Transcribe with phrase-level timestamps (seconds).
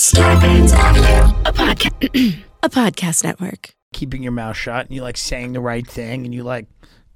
[0.00, 3.74] Starburns Audio, a podcast, a podcast network.
[3.92, 6.64] keeping your mouth shut and you like saying the right thing and you like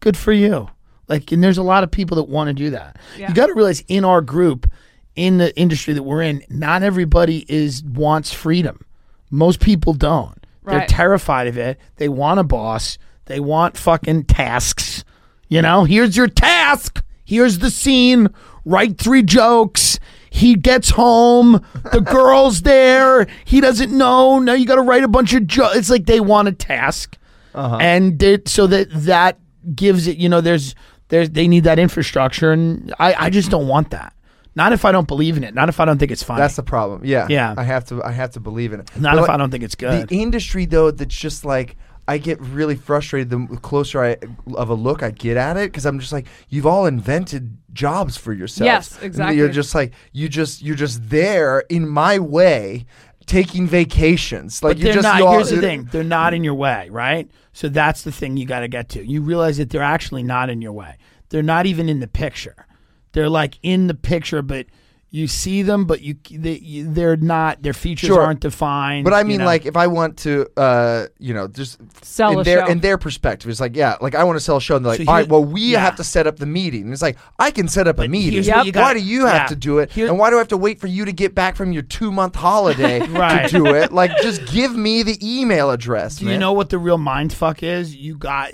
[0.01, 0.69] good for you.
[1.09, 2.99] Like and there's a lot of people that want to do that.
[3.17, 3.29] Yeah.
[3.31, 4.71] you got to realize in our group
[5.17, 8.85] in the industry that we're in not everybody is wants freedom.
[9.31, 10.47] Most people don't.
[10.67, 11.81] They're terrified of it.
[11.97, 12.99] They want a boss.
[13.25, 15.05] They want fucking tasks.
[15.49, 17.03] You know here's your task.
[17.25, 18.29] Here's the scene.
[18.67, 19.94] Write three jokes
[20.35, 21.65] he gets home.
[21.93, 23.29] The girl's there.
[23.45, 24.41] He doesn't know.
[24.41, 27.17] Now you got to write a bunch of jokes it's like they want a task.
[27.55, 27.77] Uh-huh.
[27.77, 29.39] And it, so that that
[29.77, 30.75] gives it you know there's
[31.07, 34.13] there's they need that infrastructure and i i just don't want that.
[34.57, 35.55] Not if i don't believe in it.
[35.55, 36.41] Not if i don't think it's funny.
[36.41, 37.05] That's the problem.
[37.05, 37.29] Yeah.
[37.31, 37.55] Yeah.
[37.57, 38.91] I have to I have to believe in it.
[38.99, 40.09] not But, if like, i don't think it's good.
[40.09, 44.17] The industry though that's just like I get really frustrated the closer I
[44.55, 48.17] of a look I get at it because I'm just like you've all invented jobs
[48.17, 48.67] for yourselves.
[48.67, 49.37] Yes, And exactly.
[49.39, 52.87] You're just like you just you're just there in my way
[53.27, 54.63] taking vacations.
[54.63, 55.19] Like but you just not.
[55.19, 57.31] you all- Here's the thing: they're not in your way, right?
[57.53, 59.05] So that's the thing you got to get to.
[59.05, 60.97] You realize that they're actually not in your way.
[61.31, 62.67] They're not even in the picture.
[63.13, 64.67] They're like in the picture, but
[65.17, 67.63] you see them, but you they, they're not.
[67.63, 68.21] Their features Sure.
[68.21, 69.05] aren't defined.
[69.05, 69.45] But I you mean, know?
[69.45, 72.73] like, if I want to, uh, you know, just Sell in a their show.
[72.73, 74.95] in their perspective, it's like, yeah, like I want to sell a show, and they're
[74.95, 75.79] like, So all here- right, well, we yeah.
[75.79, 76.83] have to set up the meeting.
[76.83, 78.33] And it's like, I can set up a meeting.
[78.33, 79.47] here's what you Why do you have yeah.
[79.47, 79.93] to do it?
[79.93, 81.83] Here- and why do I have to wait for you to get back from your
[81.85, 83.49] two month holiday Right.
[83.49, 83.93] to do it?
[83.93, 86.17] Like, just give me the email address.
[86.17, 87.95] Do you know what the real mind fuck is?
[87.95, 88.51] You got.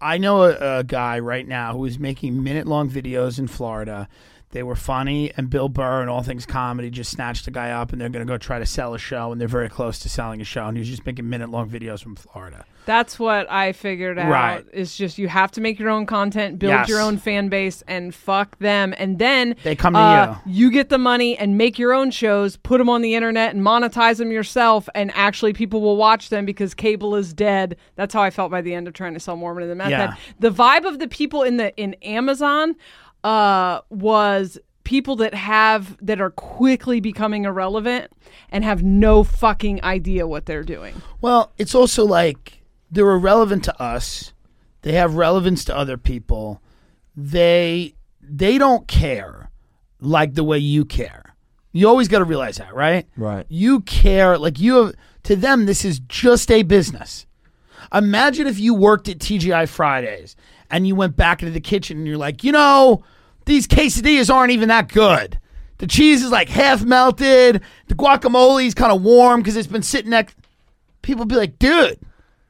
[0.00, 4.08] I know a, a guy right now who is making minute long videos in Florida.
[4.54, 7.92] They were funny, and Bill Burr and All Things Comedy just snatched the guy up,
[7.92, 10.08] and they're going to go try to sell a show, and they're very close to
[10.08, 12.64] selling a show, and he's just making minute long videos from Florida.
[12.86, 14.30] That's what I figured out.
[14.30, 14.64] Right.
[14.72, 16.88] It's just you have to make your own content, build Yes.
[16.88, 18.94] your own fan base, and fuck them.
[18.96, 20.70] And then They come to uh, you.
[20.70, 24.18] get the money and make your own shows, put them on the internet, and monetize
[24.18, 24.88] them yourself.
[24.94, 27.76] And actually, people will watch them because cable is dead.
[27.96, 29.90] That's how I felt by the end of trying to sell Mormon in the Meth
[29.90, 30.14] Yeah.
[30.38, 32.76] The vibe of the people in the in Amazon
[33.24, 38.12] uh, was people that have that are quickly becoming irrelevant
[38.50, 41.00] and have no fucking idea what they're doing.
[41.20, 44.32] Well, it's also like they're irrelevant to us.
[44.82, 46.62] They have relevance to other people.
[47.16, 49.50] They they don't care
[50.00, 51.34] like the way you care.
[51.72, 53.08] You always got to realize that, right?
[53.16, 53.46] Right.
[53.48, 57.26] You care like you have to them this is just a business.
[57.92, 60.36] Imagine if you worked at TGI Fridays
[60.70, 63.02] and you went back into the kitchen and you're like, "You know,
[63.46, 65.38] these quesadillas aren't even that good.
[65.78, 69.82] The cheese is like half melted, the guacamole is kind of warm cuz it's been
[69.82, 70.36] sitting next
[71.04, 72.00] people be like, dude,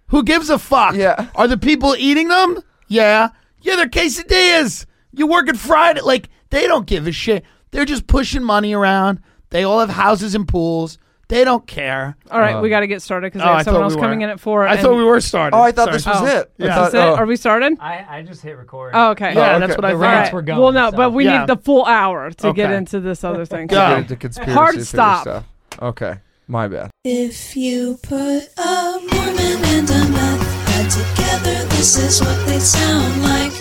[0.08, 0.94] who gives a fuck?
[0.94, 1.28] Yeah.
[1.34, 2.58] Are the people eating them?
[2.88, 3.30] Yeah.
[3.60, 4.86] Yeah, they're quesadillas.
[5.12, 6.00] You work at Friday.
[6.00, 7.44] Like, they don't give a shit.
[7.70, 9.20] They're just pushing money around.
[9.50, 10.98] They all have houses and pools.
[11.28, 12.16] They don't care.
[12.30, 13.84] All right, we uh, got to get started because Oh, I I have someone thought
[13.84, 14.24] else we coming were.
[14.26, 14.66] in at four.
[14.68, 15.56] I and- thought we were started.
[15.56, 15.96] Oh, I thought Sorry.
[15.96, 16.26] this was Oh.
[16.26, 16.52] it.
[16.60, 16.74] I Yeah.
[16.74, 16.98] thought- Is it?
[16.98, 17.14] oh.
[17.14, 17.78] Are we started?
[17.80, 18.90] I, I just hit record.
[18.94, 19.34] Oh, okay.
[19.34, 19.76] Yeah, Oh, that's okay.
[19.76, 20.02] what I The thought.
[20.02, 20.34] rants Right.
[20.34, 20.60] were going.
[20.60, 21.38] well, no, so- but we Yeah.
[21.40, 22.76] need the full hour to get Okay.
[22.76, 23.68] into this other thing.
[23.68, 23.76] Go.
[23.76, 25.22] Get into conspiracy Hard theory stop.
[25.22, 25.44] Stuff.
[25.80, 26.14] Okay,
[26.46, 26.90] my bad.
[27.04, 33.22] If you put a Mormon and a meth head together, this is what they sound
[33.22, 33.52] like.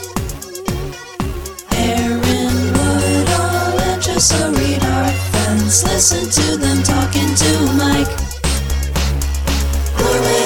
[4.24, 5.84] Woodall read our friends.
[5.84, 8.08] Listen to them talking to Mike.
[10.00, 10.43] Mormon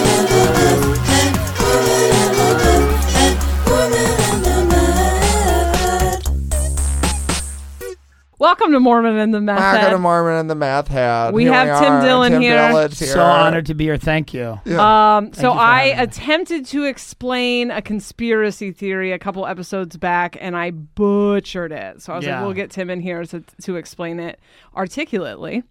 [8.39, 9.93] Welcome to Mormon and the Meth Back Head.
[9.95, 11.33] on Mormon and the Meth Head.
[11.33, 12.01] We Here have Tim are.
[12.03, 12.67] Dillon Tim here.
[12.67, 13.07] Dillon's here.
[13.09, 13.97] So honored to be here.
[13.97, 14.59] Thank you.
[14.77, 16.03] Um, so you I having me.
[16.03, 22.03] attempted to explain a conspiracy theory a couple episodes back, and I butchered it.
[22.03, 22.35] So I was Yeah.
[22.35, 24.39] like, "We'll get Tim in here to to explain it
[24.75, 25.63] articulately,"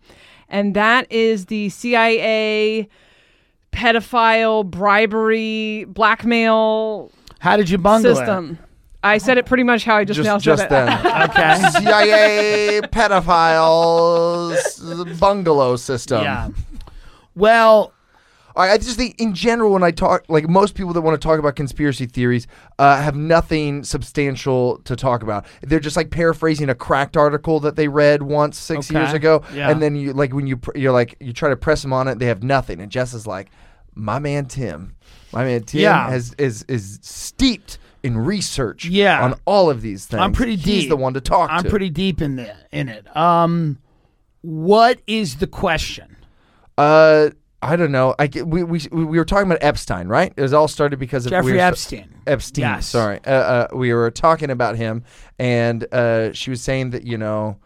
[0.48, 2.88] and that is the CIA
[3.70, 8.58] pedophile bribery blackmail How did you bungle system.
[9.02, 10.70] I said it pretty much how I just, now Just, said just it.
[10.70, 10.88] then.
[11.06, 11.30] it?
[11.30, 11.70] Okay.
[11.84, 12.80] CIA
[13.80, 16.22] pedophiles bungalow system.
[16.22, 16.48] yeah.
[17.34, 17.92] Well,
[18.56, 21.24] I I just think in general when I talk, like most people that want to
[21.28, 22.46] talk about conspiracy theories,
[22.78, 25.44] uh, have nothing substantial to talk about.
[25.60, 28.98] They're just like paraphrasing a cracked article that they read once six Okay.
[28.98, 29.70] years ago, Yeah.
[29.70, 32.08] and then you like when you pr- you're like you try to press them on
[32.08, 32.80] it, they have nothing.
[32.80, 33.50] And Jess is like,
[33.94, 34.96] my man Tim,
[35.32, 36.08] my man Tim Yeah.
[36.08, 39.22] has is is steeped in research, Yeah.
[39.24, 40.20] on all of these things.
[40.20, 40.64] I'm pretty deep.
[40.82, 41.68] He's the one to talk I'm to.
[41.70, 43.14] pretty deep in the in it.
[43.16, 43.78] Um,
[44.42, 46.16] what is the question?
[46.78, 47.30] Uh,
[47.62, 48.14] I don't know.
[48.18, 50.32] I we, we we were talking about Epstein, right?
[50.36, 52.14] It was all started because of Jeffrey we Epstein.
[52.26, 52.62] Epstein.
[52.62, 52.86] Yes.
[52.86, 53.18] Sorry.
[53.26, 55.02] Uh, uh, we were talking about him,
[55.38, 57.56] and uh, she was saying that you know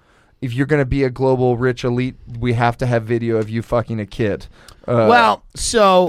[0.41, 3.63] if you're gonna be a global rich elite, we have to have video of you
[3.63, 4.47] fucking a kid.
[4.89, 6.09] Uh, well, so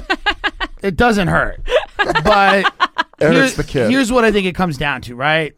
[0.82, 1.60] it doesn't hurt,
[1.96, 2.72] but
[3.18, 3.90] here's, the kid.
[3.90, 5.56] here's what I think it comes down to, right?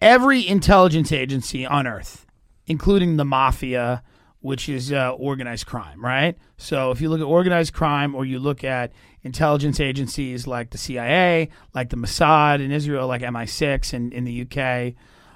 [0.00, 2.26] Every intelligence agency on Earth,
[2.66, 4.02] including the mafia,
[4.40, 6.36] which is uh, organized crime, right?
[6.58, 8.92] So if you look at organized crime or you look at
[9.22, 14.42] intelligence agencies like the CIA, like the Mossad in Israel, like MI6 in, in the
[14.42, 14.94] UK,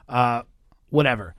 [0.09, 0.43] uh,
[0.91, 1.35] whatever,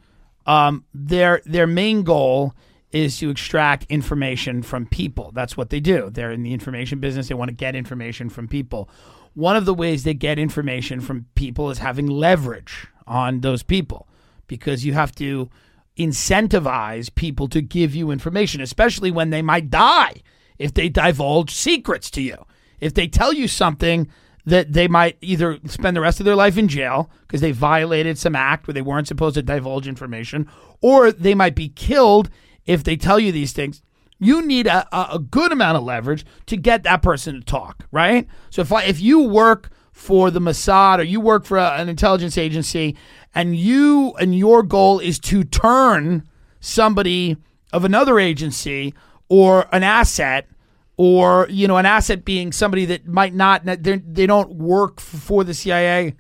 [0.47, 2.55] um, their their main goal
[2.91, 5.31] is to extract information from people.
[5.33, 6.09] That's what they do.
[6.09, 7.27] They're in the information business.
[7.27, 8.89] They want to get information from people.
[9.35, 14.07] One of the ways they get information from people is having leverage on those people
[14.47, 15.49] because you have to
[15.97, 20.21] incentivize people to give you information, especially when they might die
[20.57, 22.45] if they divulge secrets to you.
[22.79, 24.09] If they tell you something
[24.45, 28.17] that they might either spend the rest of their life in jail because they violated
[28.17, 30.49] some act where they weren't supposed to divulge information,
[30.81, 32.29] or they might be killed
[32.69, 33.81] if they tell you these things.
[34.19, 38.27] You need a, a good amount of leverage to get that person to talk, right?
[38.51, 41.89] So if I, if you work for the Mossad or you work for a, an
[41.89, 42.95] intelligence agency
[43.33, 46.29] and you and your goal is to turn
[46.59, 47.37] somebody
[47.73, 48.93] of another agency
[49.29, 50.47] or an asset
[50.95, 55.53] or you know an asset being somebody that might not they don't work for the
[55.53, 56.15] CIA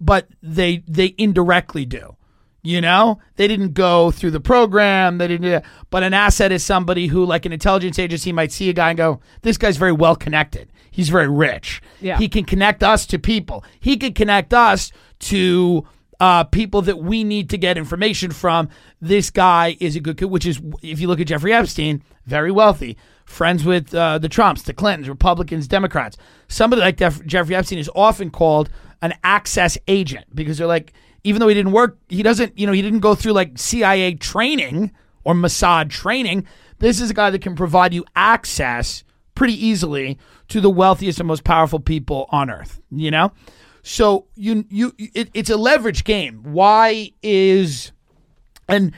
[0.00, 2.16] but they they indirectly do
[2.66, 7.06] you know they didn't go through the program they didn't but an asset is somebody
[7.06, 10.16] who like an intelligence agency might see a guy and go this guy's very well
[10.16, 12.16] connected he's very rich Yeah.
[12.18, 14.90] he can connect us to people he can connect us
[15.20, 15.86] to
[16.20, 18.68] uh, people that we need to get information from.
[19.00, 22.52] This guy is a good kid, which is, if you look at Jeffrey Epstein, very
[22.52, 26.16] wealthy, friends with uh, the Trumps, the Clintons, Republicans, Democrats.
[26.46, 28.70] Somebody like Jeff- Jeffrey Epstein is often called
[29.02, 30.92] an access agent because they're like,
[31.24, 34.14] even though he didn't work, he doesn't, you know, he didn't go through like CIA
[34.14, 34.92] training
[35.24, 36.46] or Mossad training.
[36.78, 39.02] This is a guy that can provide you access
[39.34, 40.18] pretty easily
[40.48, 43.32] to the wealthiest and most powerful people on earth, you know?
[43.82, 46.42] So you you it, it's a leverage game.
[46.42, 47.92] Why is
[48.66, 48.92] and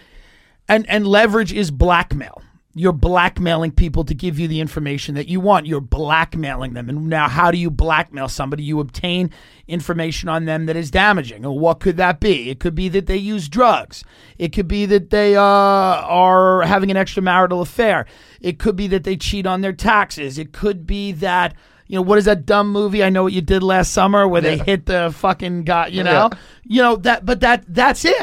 [0.69, 2.41] and and leverage is blackmail.
[2.79, 5.65] You're blackmailing people to give you the information that you want.
[5.65, 6.91] You're blackmailing them.
[6.91, 8.65] And now how do you blackmail somebody?
[8.65, 9.31] You obtain
[9.67, 11.43] information on them that is damaging.
[11.47, 12.51] And what could that be?
[12.51, 14.05] It could be that they use drugs.
[14.37, 18.05] It could be that they uh, are having an extramarital affair.
[18.43, 20.37] It could be that they cheat on their taxes.
[20.37, 21.55] It could be that
[21.87, 24.43] you know what is that dumb movie I know what you did last summer where
[24.43, 26.29] they hit the fucking guy, you know?
[26.31, 26.39] Yeah.
[26.65, 28.15] You know that but that that's it.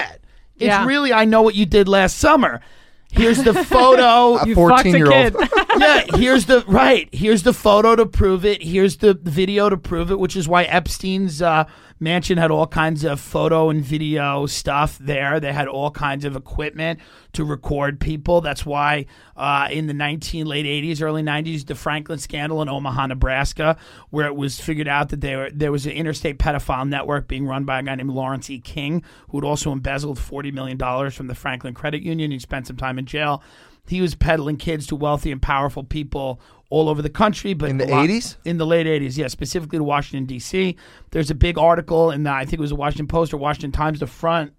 [0.58, 0.86] It's Yeah.
[0.86, 2.62] really I know what you did last summer.
[3.14, 4.38] Here's the photo.
[4.38, 5.36] A You fucked a 14 year kid.
[5.36, 5.50] old.
[5.80, 7.08] yeah, here's the right.
[7.12, 8.62] Here's the photo to prove it.
[8.64, 11.66] Here's the video to prove it, which is why Epstein's uh,
[12.04, 15.40] mansion had all kinds of photo and video stuff there.
[15.40, 17.00] They had all kinds of equipment
[17.34, 18.42] to record people.
[18.42, 19.06] That's why
[19.36, 23.78] uh, in the 19 late 80s, early 90s, the Franklin scandal in Omaha, Nebraska,
[24.10, 27.64] where it was figured out that were, there was an interstate pedophile network being run
[27.64, 28.60] by a guy named Lawrence E.
[28.60, 32.32] King, who had also embezzled $40 million from the Franklin Credit Union.
[32.32, 33.42] He spent some time in jail.
[33.86, 36.40] He was peddling kids to wealthy and powerful people
[36.74, 38.38] all over the country, but In the 80s?
[38.46, 40.76] in the late 80s, yeah, specifically to Washington, D.C.
[41.12, 43.72] There's a big article in the, I think it was the Washington Post or Washington
[43.72, 44.00] Times.
[44.00, 44.54] The front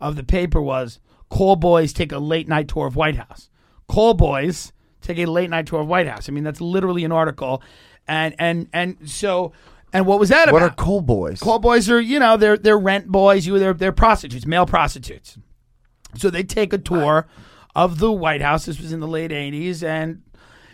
[0.00, 0.98] of the paper was
[1.28, 3.50] Call Boys take a late night tour of White House.
[3.86, 4.72] Call Boys
[5.02, 6.28] take a late night tour of White House.
[6.28, 7.62] I mean, that's literally an article.
[8.06, 9.52] And, and, and so,
[9.92, 11.38] and what was that about What are coal boys?
[11.40, 13.46] Call boys are, you know, they're they're rent boys.
[13.46, 15.36] You they're they're prostitutes, male prostitutes.
[16.14, 17.26] So they take a tour
[17.74, 18.64] of the White House.
[18.66, 20.22] This was in the late '80s, and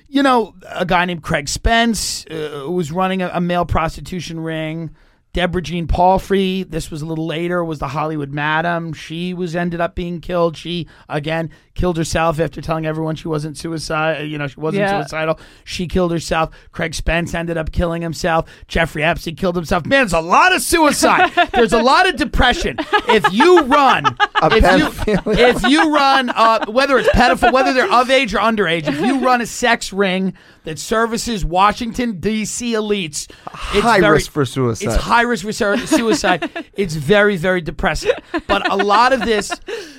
[0.08, 4.94] you know, a guy named Craig Spence uh, was running a, a male prostitution ring.
[5.32, 8.92] Deborah Jean Palfrey, this was a little later, was the Hollywood Madam.
[8.92, 10.56] She was ended up being killed.
[10.56, 14.22] She again killed herself after telling everyone she wasn't suicide.
[14.28, 15.00] You know, she wasn't Yeah.
[15.02, 15.40] suicidal.
[15.64, 16.50] She killed herself.
[16.72, 18.48] Craig Spence ended up killing himself.
[18.68, 19.84] Jeffrey Epstein killed himself.
[19.84, 21.32] Man, there's a lot of suicide.
[21.52, 22.76] there's a lot of depression.
[23.08, 24.04] If you run,
[24.44, 28.86] if you, if you run, uh, whether it's pedophile, whether they're of age or underage,
[28.86, 32.72] if you run a sex ring that services Washington D.C.
[32.72, 33.28] elites,
[33.74, 34.86] it's High very- risk for suicide.
[34.86, 36.50] It's high risk for suicide.
[36.74, 38.12] it's very, very depressing.
[38.46, 39.50] But a lot of this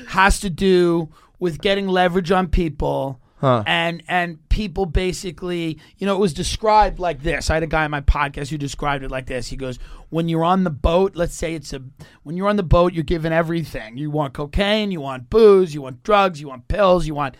[0.07, 1.09] has to do
[1.45, 3.21] with getting leverage on people.
[3.67, 7.51] And and people basically, you know, it was described like this.
[7.51, 9.47] I had a guy on my podcast who described it like this.
[9.49, 9.77] He goes,
[10.09, 11.83] "When you're on the boat, let's say it's a,
[12.23, 13.95] when you're on the boat, you're given everything.
[13.97, 17.35] You want cocaine, you want booze, you want drugs, you want pills, you want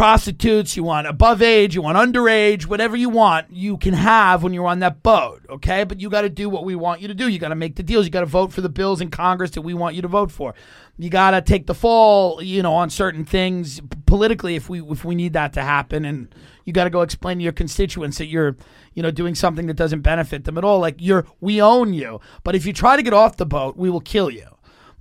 [0.00, 4.54] prostitutes, you want above age, you want underage, whatever you want, you can have when
[4.54, 5.84] you're on that boat, okay?
[5.84, 7.28] But you got to do what we want you to do.
[7.28, 8.06] You got to make the deals.
[8.06, 10.32] You got to vote for the bills in Congress that we want you to vote
[10.32, 10.54] for.
[10.96, 15.04] You got to take the fall, you know, on certain things politically if we if
[15.04, 18.28] we need that to happen and you got to go explain to your constituents that
[18.28, 18.56] you're,
[18.94, 20.78] you know, doing something that doesn't benefit them at all.
[20.78, 22.22] Like you're we own you.
[22.42, 24.46] But if you try to get off the boat, we will kill you.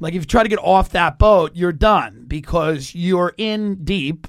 [0.02, 4.28] Like if you try to get off that boat, you're done because you're in deep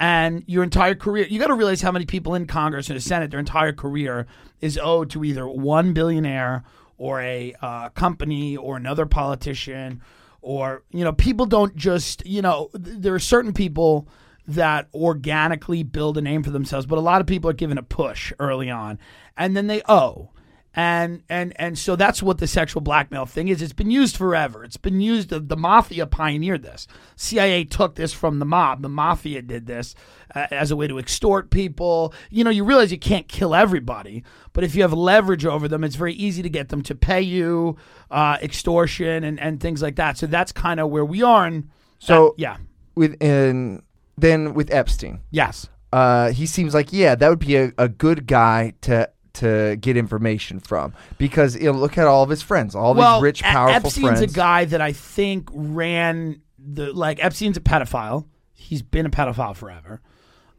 [0.00, 3.00] and your entire career you got to realize how many people in Congress and the
[3.00, 4.26] Senate their entire career
[4.60, 6.64] is owed to either one billionaire
[6.96, 10.02] or a uh, company or another politician
[10.40, 14.08] or you know people don't just you know th- there are certain people
[14.46, 17.82] that organically build a name for themselves but a lot of people are given a
[17.82, 18.98] push early on
[19.36, 20.30] and then they owe
[20.74, 23.62] and and and so that's what the sexual blackmail thing is.
[23.62, 24.62] It's been used forever.
[24.64, 25.30] It's been used.
[25.30, 26.86] The, the mafia pioneered this.
[27.16, 28.82] CIA took this from the mob.
[28.82, 29.94] The mafia did this
[30.34, 32.12] uh, as a way to extort people.
[32.30, 35.82] You know, you realize you can't kill everybody, but if you have leverage over them,
[35.84, 37.76] it's very easy to get them to pay you,
[38.10, 40.18] uh, extortion and and things like that.
[40.18, 41.46] So that's kind of where we are.
[41.46, 42.56] And So- that- yeah,
[42.94, 43.82] With and
[44.16, 45.68] then with Epstein, yes.
[45.92, 49.96] uh, he seems like yeah, that would be a, a good guy to to get
[49.96, 53.42] information from because you know, look at all of his friends, all well, these rich,
[53.42, 54.22] powerful Epstein's friends.
[54.22, 58.26] Epstein's a guy that I think ran the like Epstein's a pedophile.
[58.52, 60.00] He's been a pedophile forever.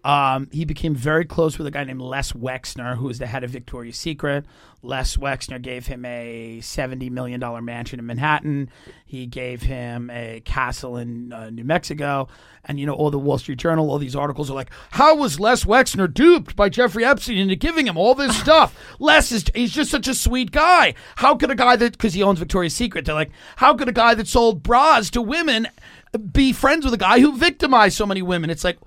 [0.04, 3.44] Um, he became very close with a guy named Les Wexner, who was the head
[3.44, 4.46] of Victoria's Secret.
[4.82, 8.70] Les Wexner gave him a $70 million mansion in Manhattan.
[9.06, 12.30] He gave him a castle in uh, New Mexico.
[12.64, 15.40] And, you know, all the Wall Street Journal, all these articles are like, how was
[15.40, 18.74] Les Wexner duped by Jeffrey Epstein into giving him all this stuff?
[19.00, 20.94] Les is, he's just such a sweet guy.
[21.18, 23.94] How could a guy that, because he owns Victoria's Secret, they're like, how could a
[23.94, 25.68] guy that sold bras to women
[26.32, 28.50] be friends with a guy who victimized so many women?
[28.50, 28.78] It's like,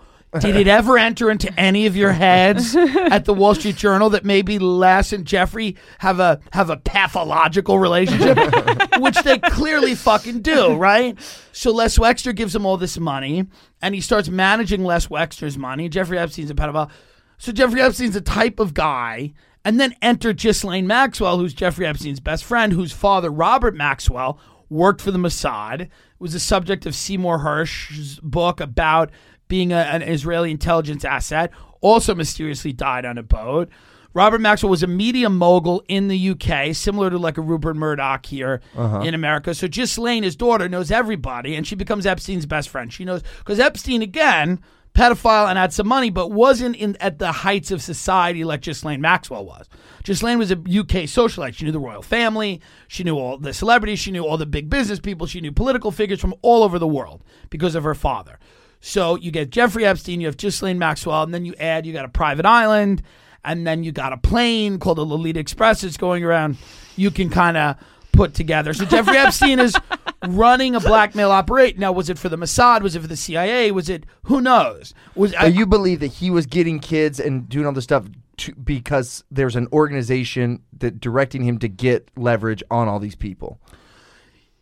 [0.41, 4.25] did it ever enter into any of your heads at the Wall Street Journal that
[4.25, 8.39] maybe Les and Jeffrey have a have a pathological relationship,
[8.99, 11.19] which they clearly fucking do, right?
[11.53, 13.47] So Les Wexner gives him all this money,
[13.83, 15.89] and he starts managing Les Wexner's money.
[15.89, 16.91] Jeffrey Epstein's a pedophile,
[17.37, 19.35] so Jeffrey Epstein's a type of guy.
[19.65, 25.01] And then enter Ghislaine Maxwell, who's Jeffrey Epstein's best friend, whose father Robert Maxwell worked
[25.01, 25.83] for the Mossad.
[25.83, 29.11] It Was the subject of Seymour Hersh's book about
[29.49, 33.69] being a, an Israeli intelligence asset, also mysteriously died on a boat.
[34.15, 38.27] Robert Maxwell was a media mogul in the UK, similar to like a Rupert Murdoch
[38.27, 39.01] here uh-huh.
[39.01, 39.55] in America.
[39.55, 42.93] So Ghislaine, his daughter, knows everybody, and she becomes Epstein's best friend.
[42.93, 44.61] She knows because Epstein, again,
[44.95, 49.01] pedophile and had some money, but wasn't in at the heights of society like Ghislaine
[49.01, 49.67] Maxwell was.
[50.03, 51.55] Ghislaine was a UK socialite.
[51.55, 52.61] She knew the royal family.
[52.89, 53.99] She knew all the celebrities.
[53.99, 55.27] She knew all the big business people.
[55.27, 58.39] She knew political figures from all over the world because of her father.
[58.83, 62.05] So you get Jeffrey Epstein, you have Ghislaine Maxwell, and then you add you got
[62.05, 63.03] a private island,
[63.45, 66.59] and then you got a plane called the Lolita Express that's going around.
[66.97, 67.77] You can kind of
[68.11, 68.75] put together.
[68.75, 69.77] So Jeffrey Epstein is
[70.29, 71.79] running a blackmail operation.
[71.79, 72.83] Now, was it for the Mossad?
[72.83, 73.71] Was it for the CIA?
[73.71, 74.95] Was it who knows?
[75.15, 78.07] Was I, you believe that he was getting kids and doing all this stuff
[78.39, 83.61] to, because there's an organization that directing him to get leverage on all these people.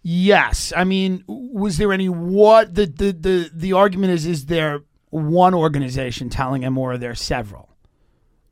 [0.02, 4.26] Yes, I mean, was there any what the the the the argument is?
[4.26, 7.70] Is there one organization telling him, or are there several?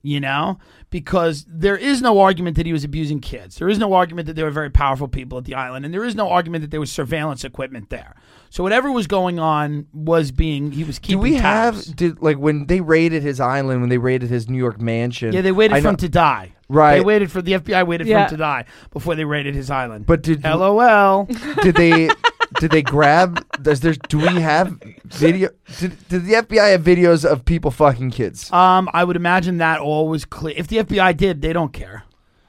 [0.01, 0.59] You know,
[0.91, 3.57] because there is no argument that he was abusing kids.
[3.57, 6.05] There is no argument that there were very powerful people at the island, and there
[6.05, 8.15] is no argument that there was surveillance equipment there.
[8.49, 11.87] So whatever was going on was being he was keeping Do we tabs.
[11.89, 15.33] have did like when they raided his island, when they raided his New York mansion?
[15.33, 16.55] Yeah, they waited I for know- him to die.
[16.71, 16.99] Right.
[16.99, 20.05] They waited for the FBI waited for him to die before they raided his island.
[20.07, 21.25] But did LOL.
[21.63, 22.09] did they
[22.61, 23.45] did they grab?
[23.63, 25.51] Does there do we have video?
[25.79, 28.53] Did, did the FBI have videos of people fucking kids?
[28.53, 30.55] Um, I would imagine that all was clear.
[30.57, 32.05] If the FBI did, they don't care.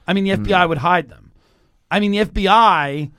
[0.06, 0.44] I mean, the Hmm.
[0.44, 1.32] FBI would hide them.
[1.90, 3.10] I mean, the FBI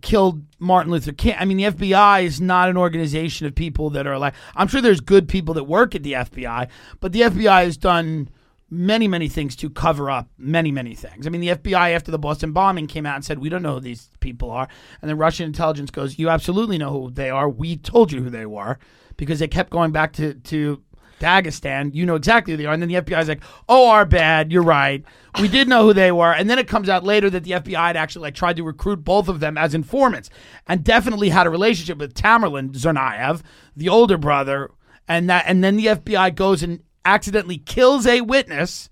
[0.00, 1.36] killed Martin Luther King.
[1.38, 4.34] I mean, the FBI is not an organization of people that are like.
[4.56, 6.68] I'm sure there's good people that work at the FBI,
[7.00, 8.28] but the FBI has done
[8.74, 11.26] many, many things to cover up many, many things.
[11.26, 13.74] I mean, the FBI after the Boston bombing came out and said, "We don't know
[13.74, 14.68] who these people are,"
[15.00, 17.48] and then Russian intelligence goes, "You absolutely know who they are.
[17.48, 18.78] We told you who they were."
[19.16, 20.82] Because they kept going back to, to
[21.20, 22.72] Dagestan, you know exactly who they are.
[22.72, 24.52] And then the FBI is like, oh, our bad.
[24.52, 25.04] You're right.
[25.40, 26.32] We did know who they were.
[26.32, 29.04] And then it comes out later that the FBI had actually like tried to recruit
[29.04, 30.30] both of them as informants
[30.66, 33.42] and definitely had a relationship with Tamerlan Tsarnaev,
[33.76, 34.70] the older brother.
[35.08, 38.88] And that, and then the FBI goes and accidentally kills a witness.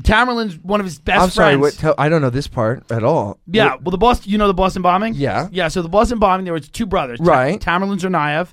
[0.00, 1.50] Tamerlan's one of his best I'm sorry.
[1.52, 1.60] friends.
[1.60, 3.38] What, tell, I don't know this part at all.
[3.46, 5.14] Yeah, What- well, the Boston, you know the Boston bombing.
[5.14, 5.48] Yeah.
[5.52, 5.68] yeah.
[5.68, 7.60] So the Boston bombing, there was two brothers, Ta- Right.
[7.60, 8.52] Tamerlan Tsarnaev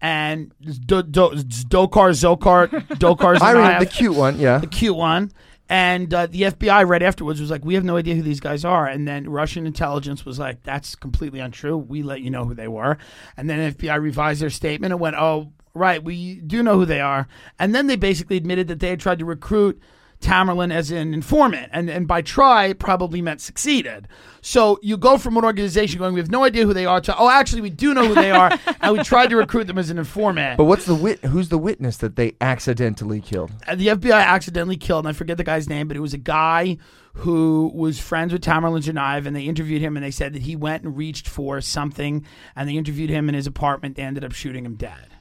[0.00, 0.52] and
[0.86, 2.68] Do- Do- Dokar Zokar
[2.98, 4.58] Dokar I mean, the cute one, yeah.
[4.58, 5.30] the cute one.
[5.70, 8.64] And uh, the FBI right afterwards was like, "We have no idea who these guys
[8.64, 11.76] are." And then Russian intelligence was like, "That's completely untrue.
[11.76, 12.96] We let you know who they were."
[13.36, 17.00] And then FBI revised their statement and went, "Oh, right, we do know who they
[17.00, 19.80] are." And then they basically admitted that they had tried to recruit
[20.20, 24.08] Tamerlan as an informant, and and by try probably meant succeeded.
[24.40, 27.16] So you go from an organization going, "We have no idea who they are," to,
[27.16, 29.90] "Oh, actually, we do know who they are, and we tried to recruit them as
[29.90, 31.24] an informant." But what's the wit?
[31.24, 33.52] Who's the witness that they accidentally killed?
[33.66, 36.18] Uh, the FBI accidentally killed, and I forget the guy's name, but it was a
[36.18, 36.78] guy
[37.14, 40.56] who was friends with Tamerlan Tsarnaev, and they interviewed him, and they said that he
[40.56, 42.24] went and reached for something,
[42.56, 43.94] and they interviewed him in his apartment.
[43.94, 45.17] They ended up shooting him dead.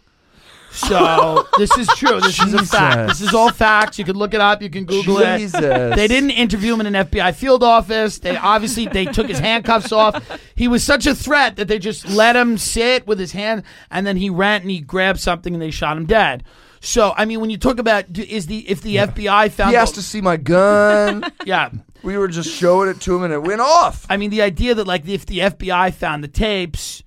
[0.72, 2.20] So this is true.
[2.22, 3.10] This is a fact.
[3.10, 3.20] Jesus.
[3.20, 3.98] This is all facts.
[3.98, 4.62] You can look it up.
[4.62, 5.52] You can Google it.
[5.52, 8.20] They didn't interview him in an FBI field office.
[8.20, 10.24] They obviously they took his handcuffs off.
[10.56, 14.06] He was such a threat that they just let him sit with his hand, and
[14.06, 16.44] then he ran and he grabbed something and they shot him dead.
[16.80, 19.76] So I mean, when you talk about do- is the if the FBI found He
[19.76, 21.24] asked to see my gun.
[21.46, 21.70] yeah.
[22.04, 24.06] we were just showing it to him, and it went off.
[24.10, 27.04] I mean, the idea that like if the FBI found the tapes,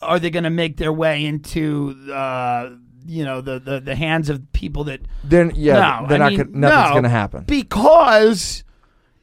[0.00, 2.70] are they going to make their way into uh,
[3.10, 6.28] you know the, the the hands of people that Then yeah, no, they're I not.
[6.30, 7.44] mean, gonna, nothing's no, gonna happen.
[7.44, 8.64] because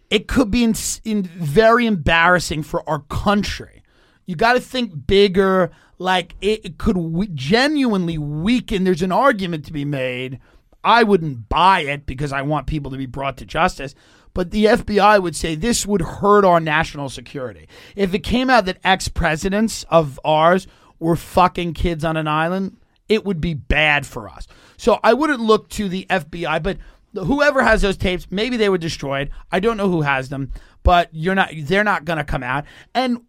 [0.09, 3.83] it could be in, in very embarrassing for our country.
[4.25, 5.71] You got to think bigger.
[5.99, 8.83] Like it, it could we- genuinely weaken.
[8.83, 10.39] There's an argument to be made.
[10.83, 13.95] I wouldn't buy it because I want people to be brought to justice.
[14.33, 17.67] But the FBI would say this would hurt our national security.
[17.95, 20.67] If it came out that ex presidents of ours
[20.99, 22.77] were fucking kids on an island,
[23.09, 24.47] it would be bad for us.
[24.77, 26.77] So I wouldn't look to the FBI, but
[27.13, 29.29] whoever has those tapes, maybe they were destroyed.
[29.51, 30.51] I don't know who has them,
[30.83, 32.65] but you're not they're not going to come out.
[32.93, 33.21] And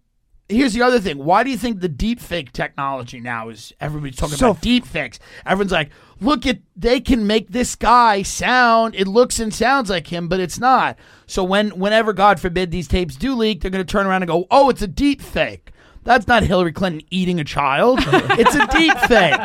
[0.48, 1.18] here's the other thing.
[1.18, 4.86] Why do you think the deep fake technology now is everybody's talking So- about deep
[4.86, 5.18] fakes?
[5.46, 10.08] Everyone's like, "Look at they can make this guy sound it looks and sounds like
[10.08, 13.84] him, but it's not." So when whenever god forbid these tapes do leak, they're going
[13.84, 15.72] to turn around and go, "Oh, it's a deep fake."
[16.04, 18.00] That's not Hillary Clinton eating a child.
[18.02, 19.40] it's a deep fake.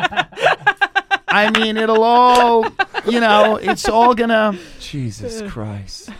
[1.28, 2.64] I mean, it'll all,
[3.06, 4.56] you know, it's all gonna.
[4.80, 6.10] Jesus Christ.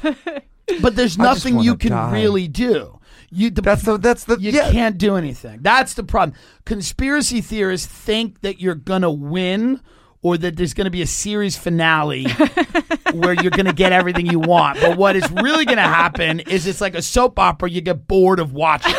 [0.80, 2.12] But there's just nothing wanna you can die.
[2.12, 2.98] really do.
[3.30, 3.98] You the, That's the.
[3.98, 4.38] That's the.
[4.40, 4.70] you yeah.
[4.70, 5.58] can't do anything.
[5.62, 6.36] That's the problem.
[6.64, 9.80] Conspiracy theorists think that you're gonna win
[10.22, 12.26] or that there's gonna be a series finale
[13.12, 14.80] where you're gonna get everything you want.
[14.80, 17.70] But what is really gonna happen is it's like a soap opera.
[17.70, 18.94] You get bored of watching.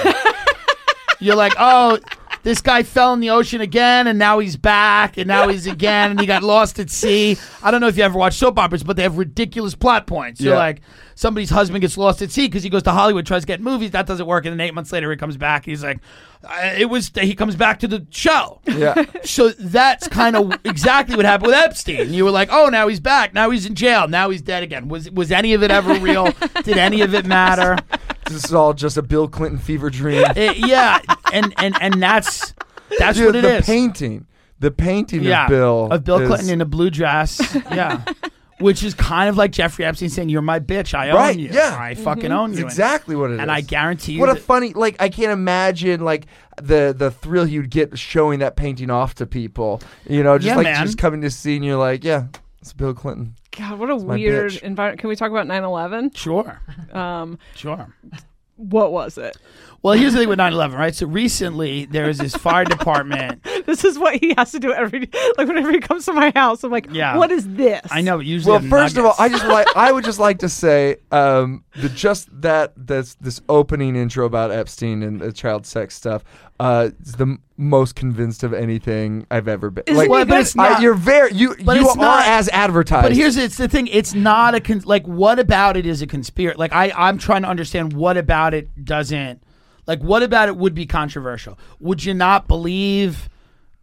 [1.19, 1.99] You're like, oh,
[2.43, 6.11] this guy fell in the ocean again, and now he's back, and now he's again,
[6.11, 7.37] and he got lost at sea.
[7.63, 10.39] I don't know if you ever watch soap operas, but they have ridiculous plot points.
[10.39, 10.59] You're Yeah.
[10.59, 10.81] like,
[11.15, 13.91] somebody's husband gets lost at sea because he goes to Hollywood, tries to get movies,
[13.91, 15.65] that doesn't work, and then eight months later he comes back.
[15.65, 15.97] He's like,
[16.43, 17.11] uh, it was.
[17.19, 18.61] He comes back to the show.
[18.67, 19.05] Yeah.
[19.23, 22.13] So that's kind of exactly what happened with Epstein.
[22.13, 23.33] You were like, oh, now he's back.
[23.33, 24.07] Now he's in jail.
[24.07, 24.87] Now he's dead again.
[24.87, 26.31] Was was any of it ever real?
[26.63, 27.77] Did any of it matter?
[28.27, 30.23] This is all just a Bill Clinton fever dream.
[30.35, 30.99] It- yeah,
[31.33, 32.53] and and and that's
[32.99, 33.65] that's Dude, what it the is.
[33.65, 34.27] painting.
[34.59, 35.87] The painting yeah, of Bill.
[35.91, 37.55] of Bill is- Clinton in a blue dress.
[37.71, 38.03] Yeah.
[38.59, 40.93] Which is kind of like Jeffrey Epstein saying, "You're my bitch.
[40.93, 41.49] I own Right, you.
[41.51, 41.75] yeah.
[41.77, 42.69] I fucking own It's you." Mm-hmm.
[42.69, 43.39] exactly what it is.
[43.41, 46.27] And I guarantee you, What a that- funny like I can't imagine like
[46.61, 49.81] the the thrill he would get showing that painting off to people.
[50.09, 50.85] You know, just Yeah, like man.
[50.85, 52.27] just coming to see and you're like, yeah,
[52.61, 53.35] it's Bill Clinton.
[53.57, 54.63] God, what a weird bitch.
[54.63, 54.99] environment.
[54.99, 56.15] Can we talk about 9/11?
[56.15, 56.61] sure,
[56.93, 57.87] Um, sure.
[58.57, 59.37] what was it?
[59.81, 60.95] Well, here's the thing with 9/11, right?
[60.95, 63.45] So recently there was this fire department.
[63.65, 66.63] This is what he has to do every like whenever he comes to my house.
[66.63, 67.17] I'm like, Yeah.
[67.17, 67.81] what is this?
[67.89, 69.15] I know, but usually Well, have first of all.
[69.17, 73.41] I just like I would just like to say um, the just that this this
[73.49, 76.23] opening intro about Epstein and the child sex stuff
[76.59, 79.83] uh, is the most convinced of anything I've ever been.
[79.87, 80.81] Isn't like, he Well, but it's I- not.
[80.81, 83.03] you're very you But you it's are not- as advertised.
[83.03, 83.87] But here's it's the thing.
[83.87, 86.57] It's not a con- like what about it is a conspiracy.
[86.57, 89.41] Like I I'm trying to understand what about it doesn't
[89.87, 91.57] like what about it would be controversial.
[91.79, 93.29] Would you not believe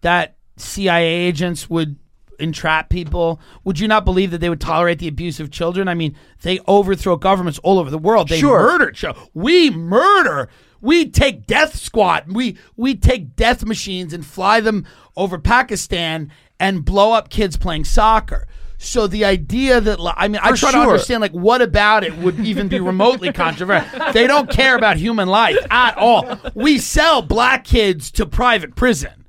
[0.00, 1.96] that CIA agents would
[2.38, 3.40] entrap people?
[3.64, 5.88] Would you not believe that they would tolerate the abuse of children?
[5.88, 8.28] I mean, they overthrow governments all over the world.
[8.28, 8.58] They Sure.
[8.60, 9.26] murder children.
[9.34, 10.48] We murder.
[10.80, 12.32] We take death squad.
[12.32, 14.84] We we take death machines and fly them
[15.16, 18.46] over Pakistan and blow up kids playing soccer.
[18.78, 22.16] So the idea that I mean, I For try to understand like what about it
[22.18, 24.12] would even be remotely controversial.
[24.12, 26.36] They don't care about human life at all.
[26.54, 29.21] We sell black kids to private prison.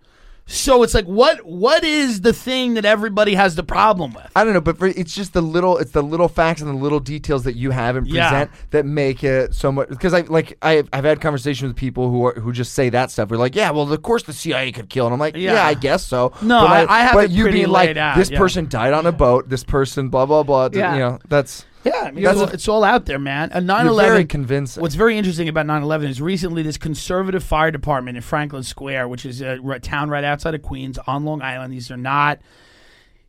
[0.45, 4.29] So it's like, what what is the thing that everybody has the problem with?
[4.35, 6.75] I don't know, but for, it's just the little, it's the little facts and the
[6.81, 8.29] little details that you have and Yeah.
[8.29, 9.87] present that make it so much.
[9.87, 13.09] Because I like, I, I've had conversations with people who are who just say that
[13.09, 13.29] stuff.
[13.29, 15.65] We're like, yeah, well, of course the CIA could kill, and I'm like, yeah, Yeah.
[15.65, 16.33] I guess so.
[16.41, 18.37] No, but I- I have but it you pretty being like, laid out, this yeah.
[18.37, 20.69] person died on a boat, this person, blah blah blah.
[20.73, 20.93] Yeah.
[20.93, 23.49] You know, that's Yeah, I mean, it's, all, it's all out there, man.
[23.51, 24.27] A 9 you're very 11.
[24.27, 24.81] convincing.
[24.81, 29.09] What's very interesting about 9 11 is recently this conservative fire department in Franklin Square,
[29.09, 31.73] which is a town right outside of Queens on Long Island.
[31.73, 32.39] These are not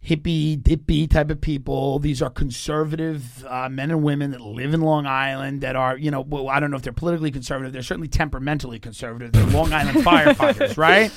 [0.07, 1.99] hippie, dippy type of people.
[1.99, 6.11] These are conservative uh, men and women that live in Long Island that are, you
[6.11, 7.73] know, well, I don't know if they're politically conservative.
[7.73, 9.33] They're certainly temperamentally conservative.
[9.33, 11.11] They're Long Island firefighters, right?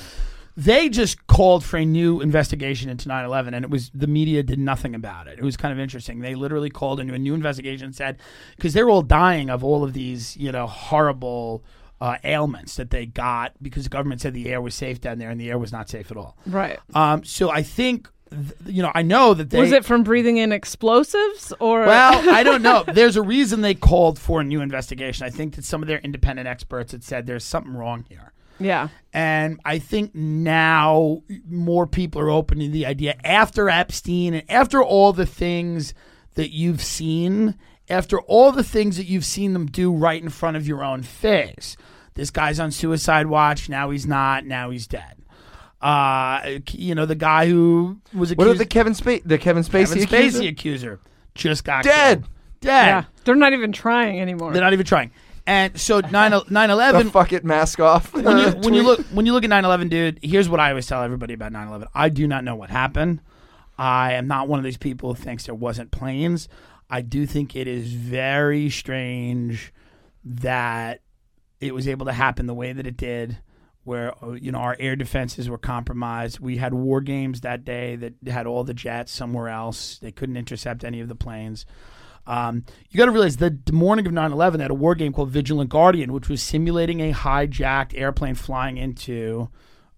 [0.58, 4.42] They just called for a new investigation into 9 11, and it was the media
[4.42, 5.38] did nothing about it.
[5.38, 6.18] It was kind of interesting.
[6.18, 8.18] They literally called into a new investigation and said,
[8.56, 11.62] because they're all dying of all of these, you know, horrible
[12.00, 15.30] uh, ailments that they got because the government said the air was safe down there,
[15.30, 16.36] and the air was not safe at all.
[16.44, 16.80] Right.
[16.92, 18.08] Um, so I think,
[18.66, 19.60] you know, I know that they.
[19.60, 21.82] Was it from breathing in explosives or?
[21.82, 22.82] Well, I don't know.
[22.92, 25.24] There's a reason they called for a new investigation.
[25.24, 28.32] I think that some of their independent experts had said there's something wrong here.
[28.58, 28.88] Yeah.
[29.12, 34.82] And I think now more people are open to the idea after Epstein and after
[34.82, 35.94] all the things
[36.34, 37.56] that you've seen,
[37.88, 41.02] after all the things that you've seen them do right in front of your own
[41.02, 41.76] face.
[42.14, 43.68] This guy's on suicide watch.
[43.68, 44.44] Now he's not.
[44.44, 45.16] Now he's dead.
[45.80, 49.22] Uh, you know, the guy who was what accused, about the Kevin Spacey?
[49.24, 50.48] The Kevin Spacey, Kevin accuser?
[50.48, 51.00] Accuser
[51.38, 52.18] just got Dead.
[52.20, 52.32] killed.
[52.60, 52.86] Dead.
[52.86, 53.04] Yeah.
[53.24, 54.52] They're not even trying anymore.
[54.52, 55.12] They're not even trying.
[55.48, 58.12] And so 9 The 11 fuck it mask off.
[58.14, 60.86] when you when you look when you look at 9/11, dude, here's what I always
[60.86, 61.88] tell everybody about 9/11.
[61.94, 63.22] I do not know what happened.
[63.78, 66.48] I am not one of these people who thinks there wasn't planes.
[66.90, 69.72] I do think it is very strange
[70.24, 71.00] that
[71.60, 73.38] it was able to happen the way that it did
[73.84, 76.40] where uh, you know our air defenses were compromised.
[76.40, 79.98] We had war games that day that had all the jets somewhere else.
[79.98, 81.64] They couldn't intercept any of the planes.
[82.28, 85.14] Um, you got to realize the morning of 9 11, they had a war game
[85.14, 89.48] called Vigilant Guardian, which was simulating a hijacked airplane flying into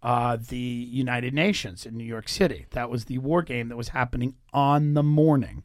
[0.01, 2.67] uh, the United Nations in New York City.
[2.71, 5.65] That was the war game that was happening on the morning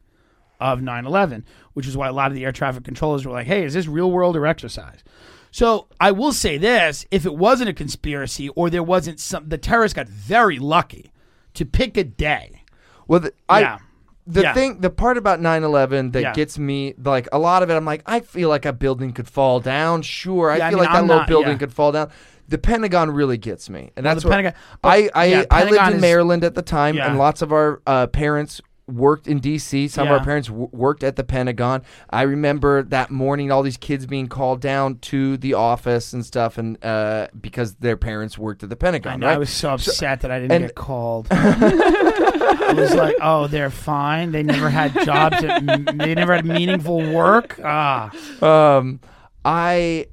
[0.60, 3.46] of 9 11, which is why a lot of the air traffic controllers were like,
[3.46, 5.04] hey, is this real world or exercise?
[5.52, 9.56] So I will say this if it wasn't a conspiracy or there wasn't some, the
[9.56, 11.12] terrorists got very lucky
[11.54, 12.62] to pick a day.
[13.06, 13.78] Well, the, I, Yeah.
[14.26, 14.54] The Yeah.
[14.54, 16.32] thing, the part about 9/11 that Yeah.
[16.32, 19.28] gets me, like a lot of it, I'm like, I feel like a building could
[19.28, 20.02] fall down.
[20.02, 21.58] Sure, I Yeah, I feel mean, like that I'm little not- building yeah.
[21.58, 22.08] could fall down.
[22.48, 25.94] The Pentagon really gets me, and that's the what Pentagon- I I, I lived in
[25.94, 29.88] is- Maryland at the time, and lots of our uh, parents worked in D.C.
[29.88, 30.18] Some of Yeah.
[30.18, 31.82] our parents w- worked at the Pentagon.
[32.08, 36.56] I remember that morning, all these kids being called down to the office and stuff,
[36.56, 39.14] and uh, because their parents worked at the Pentagon.
[39.14, 39.26] I know.
[39.26, 39.34] right?
[39.34, 41.26] I was so upset that I didn't and- get called.
[41.30, 44.30] it was like, oh, they're fine.
[44.32, 45.42] They never had jobs.
[45.42, 45.64] At,
[45.98, 47.58] they never had meaningful work.
[47.64, 49.00] Ah, um,
[49.44, 50.06] I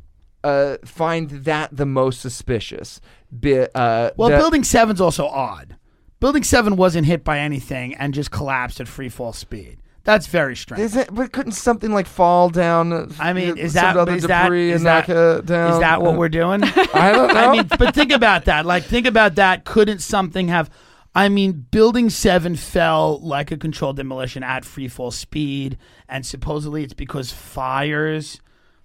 [0.43, 2.99] uh, find that the most suspicious.
[3.31, 5.77] Bi- uh, well, that- Building Seven's also odd.
[6.23, 9.79] Building Seven wasn't hit by anything and just collapsed at free fall speed.
[10.05, 10.81] That's very strange.
[10.81, 12.93] Is it, but couldn't something like fall down?
[12.93, 15.73] uh, I mean, is that is that debris is and that, it down?
[15.73, 16.63] is that what we're doing?
[16.93, 17.39] I don't know.
[17.41, 18.65] I mean, but think about that.
[18.65, 19.65] Like, think about that.
[19.65, 20.69] Couldn't something have?
[21.13, 26.85] I mean, Building Seven fell like a controlled demolition at free fall speed, and supposedly
[26.85, 28.39] it's because fires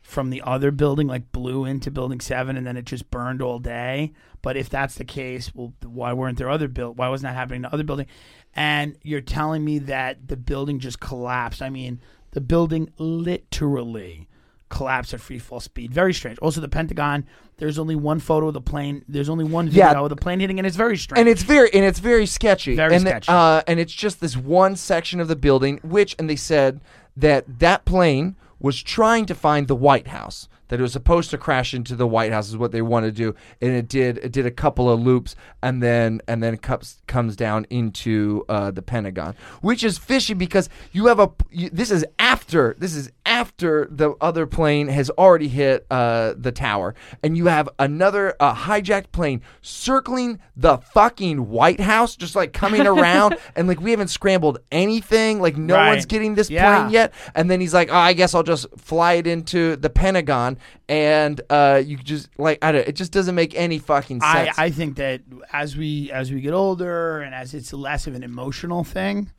[0.09, 3.59] from the other building like blew into Building Seven, and then it just burned all
[3.59, 4.13] day.
[4.41, 6.97] But if that's the case, well, why weren't there other build?
[6.97, 8.07] Why wasn't that happening to other building?
[8.55, 11.61] And you're telling me that the building just collapsed.
[11.61, 14.29] I mean, the building literally
[14.71, 15.93] collapsed at free fall speed.
[15.93, 16.39] Very strange.
[16.39, 17.27] Also, the Pentagon.
[17.59, 19.05] There's only one photo of the plane.
[19.09, 20.01] There's only one video Yeah.
[20.01, 21.19] of the plane hitting, and it's very strange.
[21.21, 22.77] and it's very and it's very sketchy.
[22.77, 23.27] Very and sketchy.
[23.31, 26.81] uh, and it's just this one section of the building, which and they said
[27.17, 30.49] that that plane was trying to find the White House.
[30.69, 33.13] That it was supposed to crash into the White House is what they want to
[33.13, 34.19] do, and it did.
[34.19, 38.71] It did a couple of loops, and then and then comes comes down into uh,
[38.71, 41.31] the Pentagon, which is fishy because you have a.
[41.51, 46.53] You, this is after this is after the other plane has already hit uh, the
[46.53, 52.53] tower, and you have another uh, hijacked plane circling the fucking White House, just like
[52.53, 55.89] coming around, and like we haven't scrambled anything, like no Right.
[55.91, 56.79] one's getting this Yeah.
[56.81, 59.89] plane yet, and then he's like, oh, I guess I'll just fly it into the
[59.91, 60.58] Pentagon,
[60.89, 64.59] and uh, you just like I don't, it just doesn't make any fucking I, sense.
[64.59, 68.23] I think that as we as we get older and as it's less of an
[68.23, 69.31] emotional thing,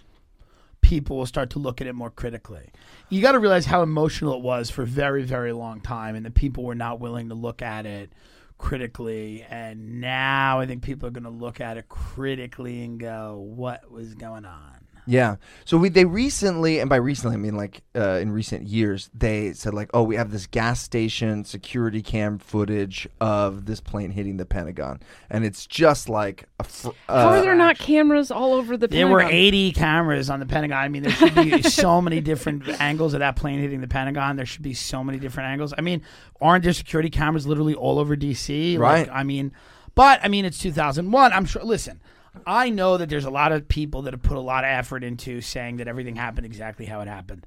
[0.82, 2.72] people will start to look at it more critically.
[3.10, 6.26] You got to realize how emotional it was for a very very long time, and
[6.26, 8.12] the people were not willing to look at it
[8.58, 13.38] critically, and now I think people are going to look at it critically and go,
[13.38, 14.79] "What was going on?"
[15.10, 15.38] Yeah.
[15.66, 19.54] So we they recently, and by recently I mean like uh, in recent years, they
[19.54, 24.38] said like, oh, we have this gas station security cam footage of this plane hitting
[24.38, 25.00] the Pentagon,
[25.32, 26.64] and it's just like a.
[26.64, 28.98] Fr- How uh, are there not cameras all over the Pentagon?
[28.98, 30.78] There were 80 cameras on the Pentagon.
[30.78, 34.36] I mean, there should be so many different angles of that plane hitting the Pentagon.
[34.36, 35.74] There should be so many different angles.
[35.76, 36.04] I mean,
[36.40, 38.78] aren't there security cameras literally all over DC?
[38.78, 39.08] Right.
[39.08, 39.54] Like, I mean,
[39.96, 41.34] but I mean, it's 2001.
[41.34, 41.64] I'm sure.
[41.64, 42.00] Listen,
[42.46, 45.04] I know that there's a lot of people that have put a lot of effort
[45.04, 47.46] into saying that everything happened exactly how it happened.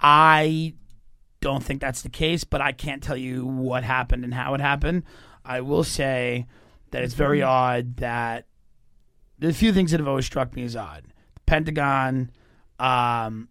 [0.00, 0.74] I
[1.40, 4.60] don't think that's the case, but I can't tell you what happened and how it
[4.60, 5.04] happened.
[5.44, 6.46] I will say
[6.90, 8.46] that it's very odd that
[9.38, 11.04] there's a few things that have always struck me as odd.
[11.34, 12.30] The Pentagon,
[12.78, 13.48] um,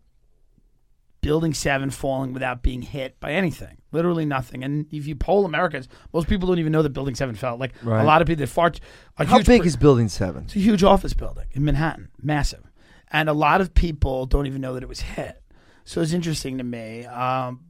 [1.21, 3.77] Building 7 falling without being hit by anything.
[3.91, 4.63] Literally nothing.
[4.63, 7.57] And if you poll Americans, most people don't even know that Building 7 fell.
[7.57, 8.01] Like Right.
[8.01, 8.71] a lot of people, that far,
[9.17, 10.43] a how big per- is Building Seven?
[10.43, 12.63] it's a huge office building in Manhattan, massive,
[13.11, 15.41] and a lot of people don't even know that it was hit.
[15.85, 17.05] So it's interesting to me.
[17.05, 17.61] Um,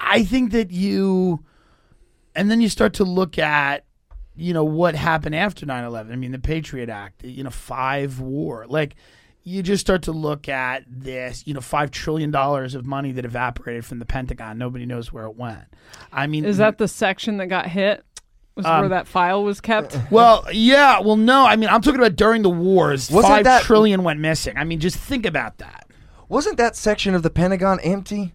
[0.00, 1.44] I think that you,
[2.34, 3.84] and then you start to look at,
[4.34, 6.10] you know, what happened after 9-11.
[6.12, 8.94] I mean, the Patriot Act, you know, five war, like.
[9.44, 13.24] You just start to look at this, you know, five trillion dollars of money that
[13.24, 14.56] evaporated from the Pentagon.
[14.56, 15.64] Nobody knows where it went.
[16.12, 18.04] I mean, Is that the section that got hit?
[18.54, 19.98] Was Um, where that file was kept?
[20.10, 21.00] Well, yeah.
[21.00, 21.44] Well, no.
[21.44, 23.10] I mean, I'm talking about during the wars.
[23.10, 24.56] Wasn't five that- trillion went missing.
[24.56, 25.88] I mean, just think about that.
[26.28, 28.34] Wasn't that section of the Pentagon empty?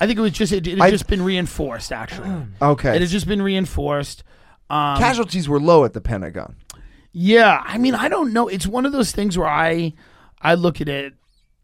[0.00, 1.92] I think it was just it, it had I- just been reinforced.
[1.92, 2.30] Actually,
[2.62, 2.94] Okay.
[2.94, 4.22] it has just been reinforced.
[4.70, 6.56] Um, Casualties were low at the Pentagon.
[7.18, 7.62] Yeah.
[7.64, 8.46] I mean, I don't know.
[8.46, 9.94] It's one of those things where I
[10.42, 11.14] I look at it.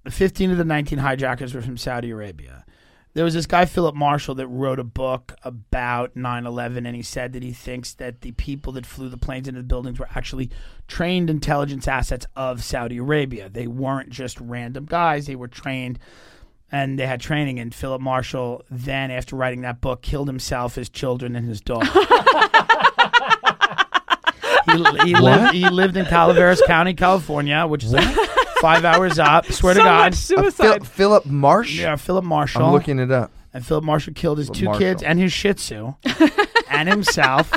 [0.08, 2.64] 15 of the 19 hijackers were from Saudi Arabia.
[3.12, 7.34] There was this guy Philip Marshall that wrote a book about 9/11 and he said
[7.34, 10.48] that he thinks that the people that flew the planes into the buildings were actually
[10.88, 13.50] trained intelligence assets of Saudi Arabia.
[13.50, 15.98] They weren't just random guys, they were trained
[16.70, 20.88] and they had training and Philip Marshall then after writing that book killed himself, his
[20.88, 21.86] children and his dog.
[24.76, 28.14] he, he lived he lived in Calaveras County, California, which is like
[28.60, 29.46] 5 hours up.
[29.46, 30.04] Swear so to God.
[30.12, 30.52] much suicide.
[30.78, 31.78] Phil- Philip Marsh.
[31.78, 32.64] Yeah, Philip Marshall.
[32.66, 33.30] I'm looking it up.
[33.54, 34.80] And Philip Marshall killed his Philip two Marshall.
[34.80, 35.94] kids and his Shih Tzu
[36.70, 37.52] and himself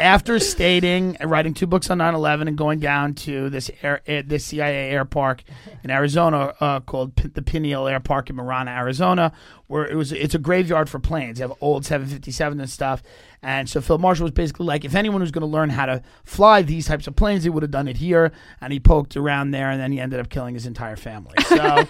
[0.00, 4.46] after stating, writing two books on 9/11 and going down to this air, eh, this
[4.46, 5.42] CIA air park
[5.82, 9.32] in Arizona uh, called P- the Pinal Air Park in Marana, Arizona,
[9.66, 11.38] where it was it's a graveyard for planes.
[11.38, 13.02] They have old 757 and stuff.
[13.42, 16.02] And so Phil Marshall was basically like, if anyone was going to learn how to
[16.24, 18.32] fly these types of planes, he would have done it here.
[18.60, 21.34] And he poked around there, and then he ended up killing his entire family.
[21.46, 21.56] So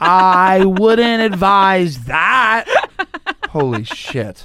[0.00, 2.66] I wouldn't advise that.
[3.48, 4.44] Holy shit.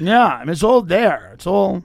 [0.00, 1.30] Yeah, I mean it's all there.
[1.34, 1.84] It's all,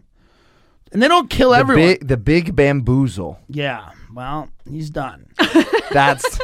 [0.91, 1.87] and they don't kill The everyone.
[1.87, 3.39] big, the big bamboozle.
[3.49, 5.25] yeah, well, he's done.
[5.91, 6.39] That's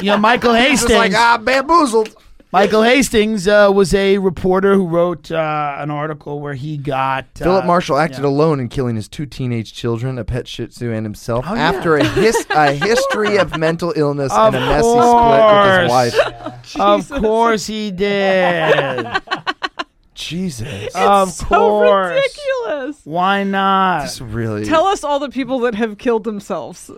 [0.00, 0.90] You know, Michael Hastings.
[0.90, 2.14] just like ah bamboozled.
[2.54, 7.44] Michael Hastings uh, was a reporter who wrote uh, an article where he got uh,
[7.44, 8.28] Philip Marshall acted yeah.
[8.28, 11.62] alone in killing his two teenage children, a pet Shih Tzu, and himself Oh, yeah.
[11.70, 16.74] after a, his- a history of mental illness Of and a messy split with his
[16.74, 16.76] course.
[16.76, 17.12] wife.
[17.14, 19.06] Of course he did.
[20.14, 22.14] Jesus, of so course.
[22.14, 23.00] ridiculous.
[23.04, 24.02] Why not?
[24.02, 24.64] This really.
[24.64, 26.90] Tell us all the people that have killed themselves.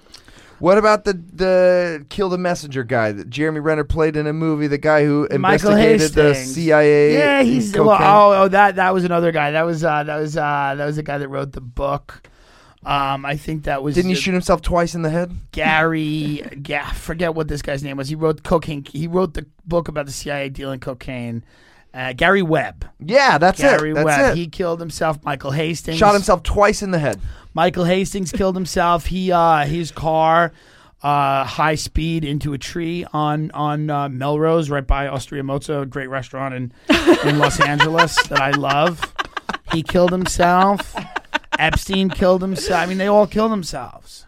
[0.58, 4.66] what about the the kill the messenger guy that Jeremy Renner played in a movie?
[4.66, 6.54] The guy who Michael investigated the Hastings.
[6.54, 7.14] CIA.
[7.14, 7.86] Yeah, he's cocaine?
[7.86, 9.52] well, oh, oh that that was another guy.
[9.52, 12.28] That was uh, that was uh, that was the guy that wrote the book.
[12.86, 15.32] Um, I think that was Didn't he shoot himself twice in the head?
[15.52, 18.08] Gary, yeah, forget what this guy's name was.
[18.08, 18.84] He wrote cocaine.
[18.84, 21.44] He wrote the book about the CIA dealing cocaine.
[21.94, 22.88] Uh, Gary Webb.
[22.98, 23.94] Yeah, that's Gary it.
[23.94, 24.32] That's Webb.
[24.32, 24.38] it.
[24.38, 25.22] He killed himself.
[25.24, 27.20] Michael Hastings Shot himself twice in the head.
[27.54, 29.06] Michael Hastings killed himself.
[29.06, 30.52] He uh, his car
[31.04, 35.86] uh, high speed into a tree on on uh, Melrose, right by Osteria Mozza, a
[35.86, 36.72] great restaurant in
[37.24, 39.14] in Los Angeles that I love.
[39.72, 40.96] He killed himself.
[41.58, 42.80] Epstein killed himself.
[42.82, 44.26] I mean, they all killed themselves.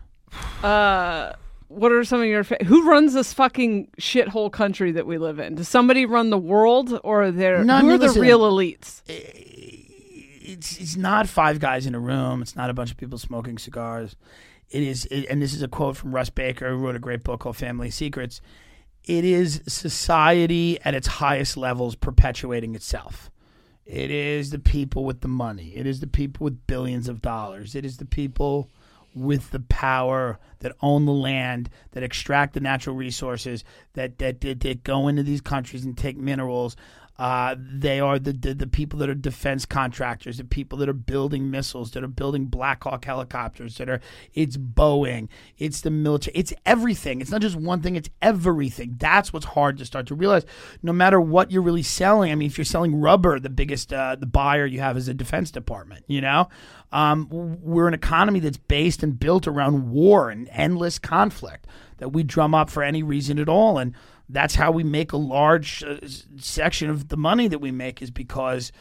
[0.62, 1.32] Uh,
[1.68, 5.38] what are some of your fa- who runs this fucking shithole country that we live
[5.38, 5.54] in?
[5.56, 8.22] Does somebody run the world, or are there No, I who mean, are the listen.
[8.22, 9.02] real elites?
[9.08, 9.14] Eh,
[10.48, 12.40] it's it's not five guys in a room.
[12.42, 14.16] It's not a bunch of people smoking cigars.
[14.70, 17.22] It is, it, and this is a quote from Russ Baker, who wrote a great
[17.24, 18.40] book called Family Secrets.
[19.04, 23.30] It is society at its highest levels perpetuating itself.
[23.84, 25.72] It is the people with the money.
[25.76, 27.76] It is the people with billions of dollars.
[27.76, 28.68] It is the people
[29.16, 34.60] with the power that own the land, that extract the natural resources, that that that,
[34.60, 36.76] that go into these countries and take minerals.
[37.18, 40.92] Uh, they are the, the the people that are defense contractors, the people that are
[40.94, 44.00] building missiles, that are building Black Hawk helicopters, that are
[44.34, 47.22] it's Boeing, it's the military, it's everything.
[47.22, 48.96] It's not just one thing; it's everything.
[48.98, 50.44] That's what's hard to start to realize.
[50.82, 54.16] No matter what you're really selling, I mean, if you're selling rubber, the biggest uh,
[54.16, 56.04] the buyer you have is the Defense Department.
[56.08, 56.50] You know,
[56.92, 61.66] um, we're an economy that's based and built around war and endless conflict
[61.98, 63.94] that we drum up for any reason at all, and
[64.28, 65.98] that's how we make a large uh,
[66.38, 68.72] section of the money that we make is because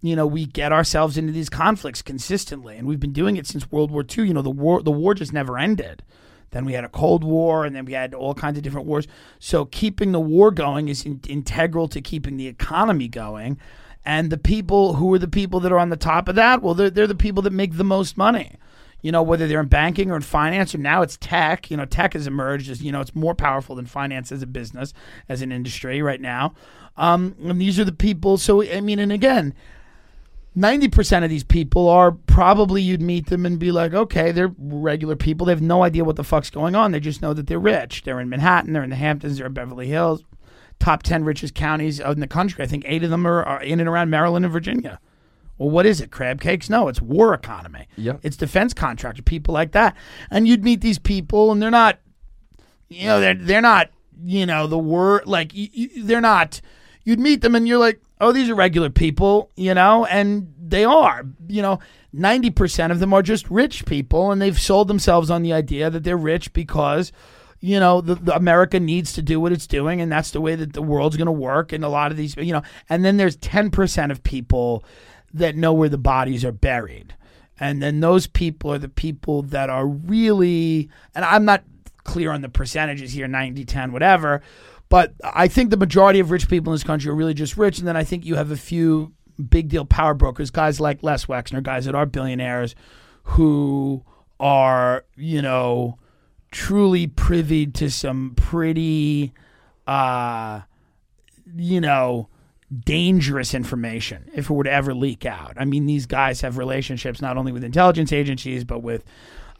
[0.00, 2.76] you know we get ourselves into these conflicts consistently.
[2.76, 5.14] And we've been doing it since World War II you know the war the war
[5.14, 6.02] just never ended.
[6.50, 9.06] Then we had a cold war and then we had all kinds of different wars.
[9.38, 13.58] So keeping the war going is in- integral to keeping the economy going.
[14.04, 16.74] And the people who are the people that are on the top of that well
[16.74, 18.56] they're, they're the people that make the most money
[19.02, 21.70] you know, whether they're in banking or in finance, or now it's tech.
[21.70, 24.46] You know, tech has emerged as you know, it's more powerful than finance as a
[24.46, 24.94] business,
[25.28, 26.54] as an industry right now.
[26.96, 28.38] Um, and these are the people.
[28.38, 29.54] So I mean, and again,
[30.54, 34.54] ninety percent of these people are probably you'd meet them and be like, okay, they're
[34.56, 35.46] regular people.
[35.46, 36.92] They have no idea what the fuck's going on.
[36.92, 38.02] They just know that they're rich.
[38.04, 38.72] They're in Manhattan.
[38.72, 39.38] They're in the Hamptons.
[39.38, 40.22] They're in Beverly Hills.
[40.78, 42.62] Top ten richest counties in the country.
[42.62, 45.00] I think eight of them are, are in and around Maryland and Virginia.
[45.62, 46.10] Well, what is it?
[46.10, 46.68] Crab cakes?
[46.68, 47.86] No, it's war economy.
[47.96, 48.18] Yep.
[48.24, 49.96] It's defense contractor, people like that.
[50.28, 52.00] And you'd meet these people, and they're not,
[52.88, 53.90] you know, they're they're not,
[54.24, 56.60] you know, the word like you, you, they're not.
[57.04, 60.84] You'd meet them, and you're like, oh, these are regular people, you know, and they
[60.84, 61.78] are, you know.
[62.14, 66.04] 90% of them are just rich people, and they've sold themselves on the idea that
[66.04, 67.10] they're rich because
[67.62, 70.56] you know, the, the America needs to do what it's doing, and that's the way
[70.56, 71.72] that the world's going to work.
[71.72, 74.84] And a lot of these, you know, and then there's 10% of people
[75.34, 77.14] that know where the bodies are buried.
[77.60, 81.62] And then those people are the people that are really, and I'm not
[82.04, 84.42] clear on the percentages here 90, 10, whatever,
[84.88, 87.78] but I think the majority of rich people in this country are really just rich.
[87.78, 89.12] And then I think you have a few
[89.48, 92.74] big deal power brokers, guys like Les Wexner, guys that are billionaires
[93.22, 94.04] who
[94.40, 95.98] are, you know,
[96.50, 99.32] truly privy to some pretty,
[99.86, 100.60] uh,
[101.56, 102.28] you know,
[102.72, 105.54] dangerous information if it to ever leak out.
[105.56, 109.04] I mean, these guys have relationships not only with intelligence agencies, but with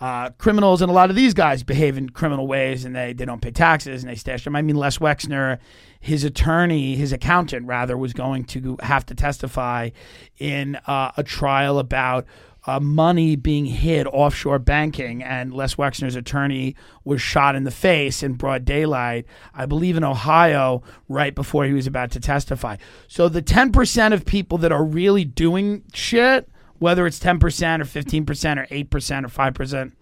[0.01, 0.83] uh, criminals.
[0.83, 3.53] And a lot of these guys behave in criminal ways and they, they don't pay
[3.53, 4.57] taxes and they stash them.
[4.57, 5.59] I mean, Les Wexner,
[6.01, 9.91] his attorney, his accountant, rather, was going to have to testify
[10.39, 12.27] in uh, a trial about
[12.67, 18.23] uh, money being hid offshore banking, and Les Wexner's attorney was shot in the face
[18.23, 22.77] in broad daylight, I believe in Ohio, right before he was about to testify.
[23.09, 26.49] So the 10% of people that are really doing shit,
[26.79, 27.37] whether it's 10%
[27.81, 29.93] or 15% or 8% or 5%,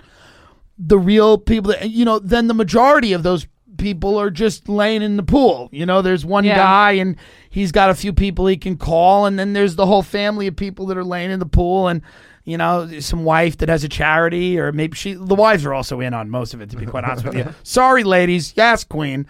[0.78, 3.46] the real people that, you know, then the majority of those
[3.78, 5.68] people are just laying in the pool.
[5.72, 6.56] You know, there's one Yeah.
[6.56, 7.16] guy and
[7.48, 10.56] he's got a few people he can call, and then there's the whole family of
[10.56, 12.02] people that are laying in the pool and
[12.50, 15.14] you know, some wife that has a charity, or maybe she.
[15.14, 17.54] The wives are also in on most of it, to be quite honest with you.
[17.62, 18.54] Sorry, ladies.
[18.56, 19.26] Yes, queen.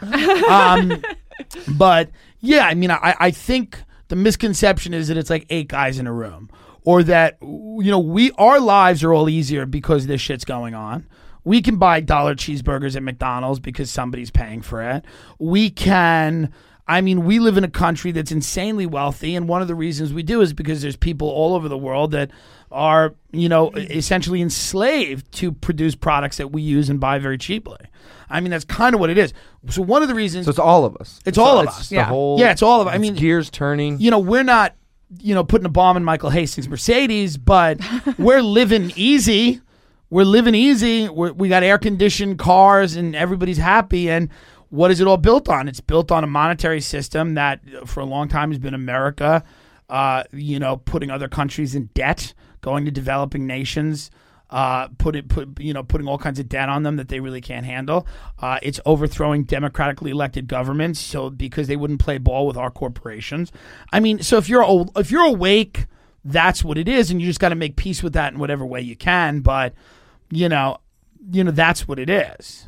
[0.49, 1.03] Um,
[1.69, 3.79] but yeah, I mean, I, I think
[4.09, 6.51] the misconception is that it's like eight guys in a room,
[6.85, 11.07] or that you know, we our lives are all easier because this shit's going on.
[11.45, 15.05] We can buy dollar cheeseburgers at McDonald's because somebody's paying for it.
[15.39, 16.53] We can.
[16.87, 20.13] I mean, we live in a country that's insanely wealthy, and one of the reasons
[20.13, 22.33] we do is because there's people all over the world that
[22.71, 27.79] are, you know, essentially enslaved to produce products that we use and buy very cheaply.
[28.29, 29.33] I mean, that's kind of what it is.
[29.71, 31.19] So one of the reasons, So it's all of us.
[31.27, 31.89] It's all of it's us.
[31.89, 32.05] The Yeah.
[32.05, 32.95] whole, Yeah, it's all of- us.
[32.95, 33.99] I mean- gears turning.
[34.01, 34.75] you know, we're not,
[35.21, 37.81] you know, putting a bomb in Michael Hastings' Mercedes, but
[38.19, 39.61] we're living easy.
[40.11, 41.09] We're living easy.
[41.09, 44.09] We're, we got air conditioned cars, and everybody's happy.
[44.11, 44.29] And
[44.69, 45.67] what is it all built on?
[45.67, 49.43] It's built on a monetary system that, uh, for a long time, has been America.
[49.89, 54.11] Uh, you know, putting other countries in debt, going to developing nations.
[54.51, 57.21] Uh, put it, put you know, putting all kinds of debt on them that they
[57.21, 58.05] really can't handle.
[58.41, 63.53] Uh, it's overthrowing democratically elected governments, so because they wouldn't play ball with our corporations.
[63.93, 65.87] I mean, so if you're o- if you're awake,
[66.25, 68.67] that's what it is, and you just got to make peace with that in whatever
[68.67, 69.39] way you can.
[69.39, 69.73] But
[70.33, 70.79] you know,
[71.31, 72.67] you know, that's what it is.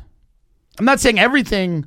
[0.79, 1.85] I'm not saying everything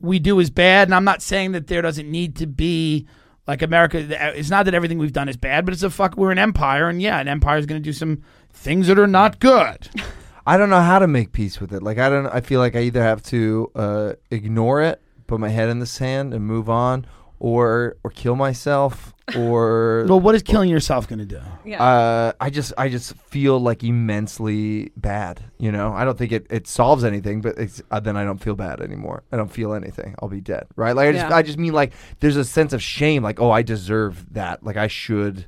[0.00, 3.06] we do is bad, and I'm not saying that there doesn't need to be
[3.46, 3.98] like America.
[4.36, 6.16] It's not that everything we've done is bad, but it's a fuck.
[6.16, 9.06] We're an empire, and yeah, an empire is going to do some things that are
[9.06, 9.88] not good.
[10.46, 11.82] I don't know how to make peace with it.
[11.82, 12.26] Like I don't.
[12.26, 15.86] I feel like I either have to uh, ignore it, put my head in the
[15.86, 17.06] sand, and move on,
[17.38, 21.40] or or kill myself or Well, what is killing yourself going to do?
[21.64, 21.82] Yeah.
[21.82, 25.42] uh, I just I just feel like immensely bad.
[25.58, 28.38] You know, I don't think it, it solves anything, but it's, uh, then I don't
[28.38, 29.22] feel bad anymore.
[29.32, 30.14] I don't feel anything.
[30.22, 30.94] I'll be dead, right?
[30.94, 31.36] Like I just Yeah.
[31.36, 34.76] I just mean like there's a sense of shame, like oh I deserve that, like
[34.76, 35.46] I should.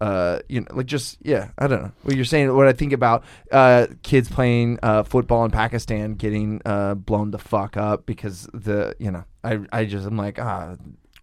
[0.00, 2.56] Uh, you know, like just yeah, I don't know what you're saying.
[2.56, 3.22] What I think about
[3.52, 8.96] uh, kids playing uh, football in Pakistan getting uh, blown the fuck up because the
[8.98, 10.76] you know I I just I'm like ah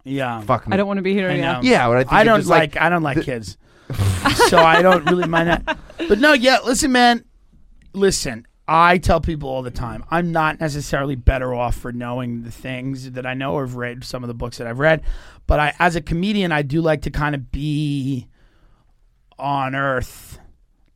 [0.08, 0.40] Yeah.
[0.42, 0.74] fuck me.
[0.74, 1.28] I don't want to be here.
[1.30, 1.52] I Yeah.
[1.54, 1.60] know.
[1.62, 3.56] yeah, what I think I of don't just, like, I don't like the- kids,
[4.48, 5.78] so I don't really mind that.
[6.08, 6.58] But no, yeah.
[6.64, 7.24] Listen, man.
[7.94, 12.50] Listen, I tell people all the time, I'm not necessarily better off for knowing the
[12.50, 15.02] things that I know or have read some of the books that I've read,
[15.46, 18.28] but I, as a comedian, I do like to kind of be
[19.38, 20.38] on Earth,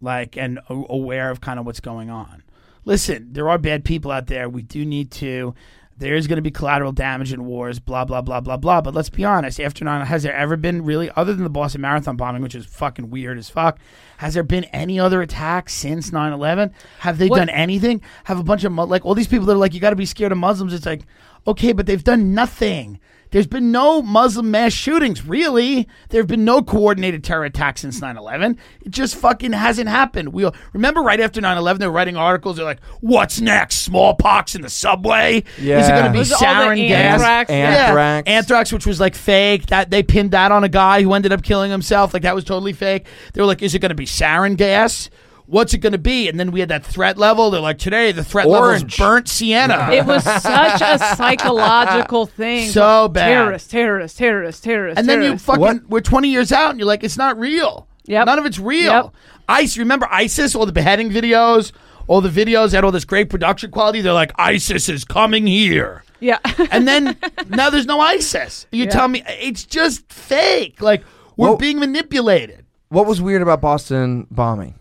[0.00, 2.42] like and a- aware of kind of what's going on.
[2.84, 4.48] Listen, there are bad people out there.
[4.48, 5.54] We do need to.
[5.98, 8.80] There is going to be collateral damage in wars, blah blah blah blah blah.
[8.80, 9.60] But let's be honest.
[9.60, 12.66] After nine, has there ever been really, other than the Boston Marathon bombing, which is
[12.66, 13.78] fucking weird as fuck?
[14.18, 16.72] Has there been any other attacks since 9-11?
[17.00, 18.00] Have they What- done anything?
[18.24, 20.06] Have a bunch of like all these people that are like, you got to be
[20.06, 20.72] scared of Muslims.
[20.74, 21.02] It's like,
[21.46, 22.98] okay, but they've done nothing.
[23.32, 25.88] There's been no Muslim mass shootings, really.
[26.10, 28.58] There have been no coordinated terror attacks since 9 11.
[28.82, 30.34] It just fucking hasn't happened.
[30.34, 32.56] We remember right after 9 11, they were writing articles.
[32.56, 33.76] They're like, what's next?
[33.76, 35.44] Smallpox in the subway?
[35.58, 35.80] Yeah.
[35.80, 37.20] Is it going to be Was it all the sarin gas?
[37.20, 37.50] anthrax?
[37.50, 38.28] Anthrax.
[38.28, 39.66] Yeah, anthrax, which was like fake.
[39.66, 42.12] That they pinned that on a guy who ended up killing himself.
[42.12, 43.06] Like that was totally fake.
[43.32, 45.08] They were like, "Is it going to be sarin gas?
[45.52, 47.50] What's it going to be?" And then we had that threat level.
[47.50, 52.68] They're like, "Today the threat level is burnt sienna." It was such a psychological thing.
[52.70, 53.26] So bad.
[53.28, 54.98] Terrorist, terrorist, terrorist, terrorist.
[54.98, 55.88] and then you fucking, what?
[55.88, 58.26] we're 20 years out and you're like it's not real Yep.
[58.26, 59.10] none of it's real Yep.
[59.48, 61.70] ice remember isis all the beheading videos
[62.08, 66.02] all the videos had all this great production quality they're like isis is coming here
[66.20, 66.38] yeah.
[66.72, 67.16] and then
[67.48, 68.90] now there's no isis you Yeah.
[68.90, 71.04] tell me it's just fake like
[71.36, 74.74] we're Well- being manipulated What was weird about Boston bombing?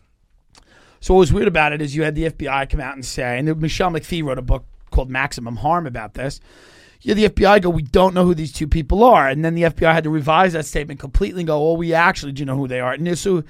[1.01, 3.37] So what was weird about it is you had the FBI come out and say,
[3.37, 6.39] and Michelle McPhee wrote a book called Maximum Harm about this.
[7.01, 9.63] Yeah, the FBI go, we don't know who these two people are, and then the
[9.63, 12.67] FBI had to revise that statement completely and go, oh, we actually do know who
[12.67, 12.93] they are.
[12.93, 13.43] And so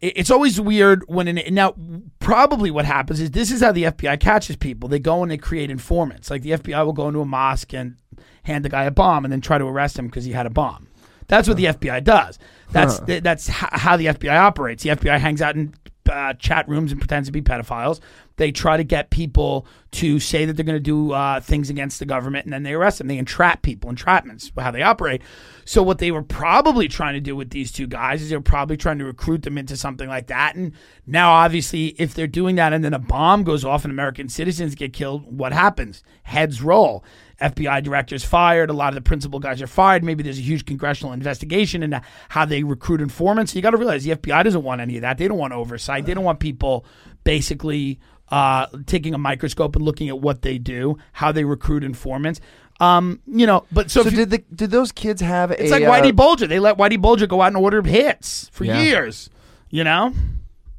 [0.00, 1.74] it's always weird when an, now
[2.20, 4.88] probably what happens is this is how the FBI catches people.
[4.88, 6.30] They go and they create informants.
[6.30, 7.96] Like the FBI will go into a mosque and
[8.44, 10.50] hand the guy a bomb and then try to arrest him because he had a
[10.50, 10.88] bomb.
[11.26, 12.38] That's what the FBI does.
[12.70, 13.06] That's Huh.
[13.06, 14.82] th- that's how the FBI operates.
[14.82, 15.74] The FBI hangs out in
[16.14, 18.00] uh, chat rooms and pretends to be pedophiles.
[18.36, 21.98] They try to get people to say that they're going to do uh, things against
[21.98, 23.06] the government, and then they arrest them.
[23.06, 23.90] They entrap people.
[23.90, 25.22] Entrapments how they operate.
[25.64, 28.42] So what they were probably trying to do with these two guys is they were
[28.42, 30.56] probably trying to recruit them into something like that.
[30.56, 30.72] And
[31.06, 34.74] now, obviously, if they're doing that, and then a bomb goes off and American citizens
[34.74, 36.02] get killed, what happens?
[36.24, 37.04] Heads roll.
[37.40, 38.70] FBI directors fired.
[38.70, 40.04] A lot of the principal guys are fired.
[40.04, 43.54] Maybe there's a huge congressional investigation into how they recruit informants.
[43.54, 45.18] You got to realize the FBI doesn't want any of that.
[45.18, 46.06] They don't want oversight.
[46.06, 46.84] They don't want people
[47.24, 52.40] basically uh, taking a microscope and looking at what they do, how they recruit informants.
[52.80, 55.70] Um, you know, but so, So you- did the did those kids have a it's
[55.72, 55.78] a?
[55.78, 56.46] like uh, Whitey Bulger.
[56.46, 58.80] They let Whitey Bulger go out and order hits for Yeah.
[58.82, 59.30] years.
[59.70, 60.12] You know.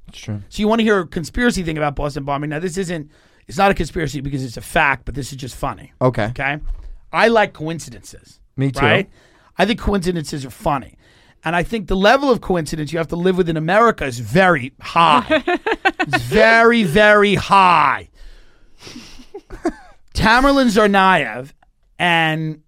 [0.09, 0.41] It's true.
[0.49, 2.49] So you want to hear a conspiracy thing about Boston bombing?
[2.49, 3.09] Now this isn't.
[3.47, 5.93] It's not a conspiracy because it's a fact, but this is just funny.
[6.01, 6.25] Okay.
[6.25, 6.57] Okay.
[7.11, 8.39] I like coincidences.
[8.57, 8.81] Me too.
[8.85, 9.09] Right?
[9.57, 10.97] I think coincidences are funny.
[11.43, 14.19] And I think the level of coincidence you have to live with in America is
[14.19, 15.25] very high.
[15.99, 18.09] it's very, very high.
[20.15, 21.51] Tamerlan Tsarnaev
[21.99, 22.63] and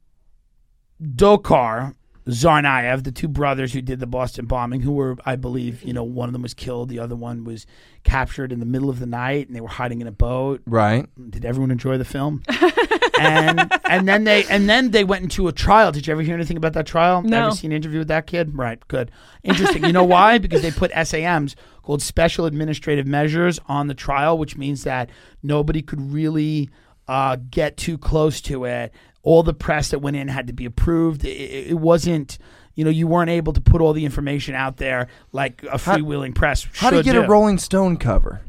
[1.01, 1.95] Dzhokhar
[2.27, 6.03] Tsarnaev, the two brothers who did the Boston bombing, who were, I believe, you know,
[6.03, 7.65] one of them was killed, the other one was
[8.03, 11.07] captured in the middle of the night, and they were hiding in a boat Right.
[11.29, 12.43] did everyone enjoy the film?
[13.19, 15.91] and and then they and then they went into a trial.
[15.91, 17.21] Did you ever hear anything about that trial?
[17.23, 17.47] No.
[17.47, 18.55] Ever seen an interview with that kid?
[18.55, 19.11] Right, good,
[19.43, 19.83] interesting.
[19.85, 20.37] you know why?
[20.47, 25.09] Because they put SAMs called Special Administrative Measures on the trial, which means that
[25.43, 26.69] nobody could really
[27.07, 28.93] uh, get too close to it.
[29.27, 31.25] All the press that went in had to be approved.
[31.25, 32.37] It, it wasn't.
[32.75, 36.33] You know, you weren't able to put all the information out there like a freewheeling
[36.33, 37.27] press How do should get a.
[37.27, 38.39] Rolling Stone cover?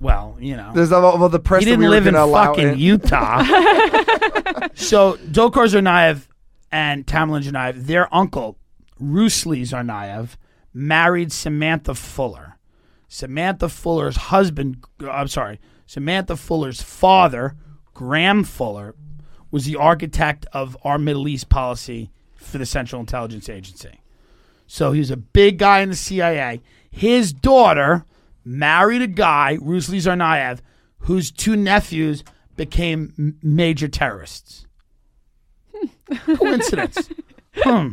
[0.00, 1.60] Well, you know, There's all, all the press.
[1.60, 2.78] he that didn't we live in fucking in.
[2.78, 3.44] Utah.
[4.74, 6.26] so Dzhokhar Tsarnaev
[6.72, 8.58] and Tamerlan Tsarnaev, their uncle,
[9.00, 10.36] Rusli Tsarnaev,
[10.74, 12.56] married Samantha Fuller.
[13.08, 17.54] Samantha Fuller's husband, I'm sorry, Samantha Fuller's father,
[17.94, 18.94] Graham Fuller,
[19.56, 24.02] was the architect of our Middle East policy for the Central Intelligence Agency.
[24.66, 26.60] So he was a big guy in the CIA.
[26.90, 28.04] His daughter
[28.44, 30.58] married a guy, Rusli Tsarnaev,
[30.98, 32.22] whose two nephews
[32.56, 34.66] became m- major terrorists.
[36.36, 37.08] Coincidence.
[37.54, 37.92] hmm,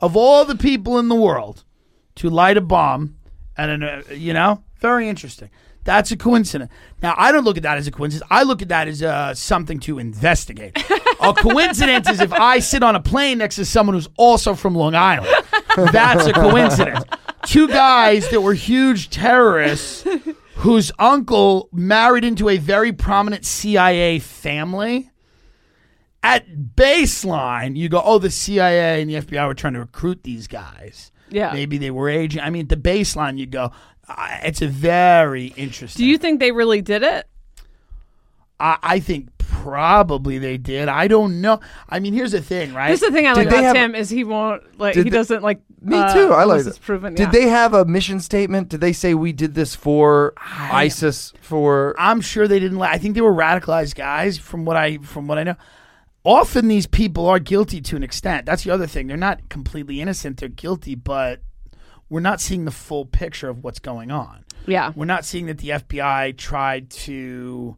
[0.00, 1.62] of all the people in the world
[2.16, 3.14] to light a bomb
[3.56, 5.48] and an, uh, you know, very interesting.
[5.84, 6.70] That's a coincidence.
[7.02, 8.28] Now, I don't look at that as a coincidence.
[8.30, 10.78] I look at that as uh, something to investigate.
[11.20, 14.74] a coincidence is if I sit on a plane next to someone who's also from
[14.74, 15.28] Long Island.
[15.76, 17.04] That's a coincidence.
[17.46, 20.06] Two guys that were huge terrorists
[20.56, 25.10] whose uncle married into a very prominent CIA family.
[26.22, 30.46] At baseline, you go, oh, the CIA and the FBI were trying to recruit these
[30.46, 31.10] guys.
[31.30, 31.52] Yeah.
[31.52, 32.42] Maybe they were aging.
[32.42, 33.72] I mean, at the baseline, you go,
[34.08, 36.04] uh, it's a very interesting.
[36.04, 37.26] Do you think they really did it?
[38.58, 40.88] I, I think probably they did.
[40.88, 41.60] I don't know.
[41.88, 42.90] I mean, here's the thing, right?
[42.90, 44.94] This is the thing I like Did they about have- Tim is he won't like
[44.94, 45.60] Did he they- doesn't like.
[45.84, 46.32] Me uh, too.
[46.32, 46.70] I like unless that.
[46.70, 47.14] it's proven.
[47.14, 47.30] Did yeah.
[47.32, 48.68] they have a mission statement?
[48.68, 51.32] Did they say we did this for ISIS?
[51.40, 52.78] For I'm sure they didn't.
[52.78, 55.56] la- I think they were radicalized guys, from what I from what I know.
[56.24, 58.46] Often these people are guilty to an extent.
[58.46, 59.08] That's the other thing.
[59.08, 60.36] They're not completely innocent.
[60.38, 61.40] They're guilty, but
[62.12, 64.44] we're not seeing the full picture of what's going on.
[64.66, 64.92] Yeah.
[64.94, 67.74] We're not seeing that the FBI tried to,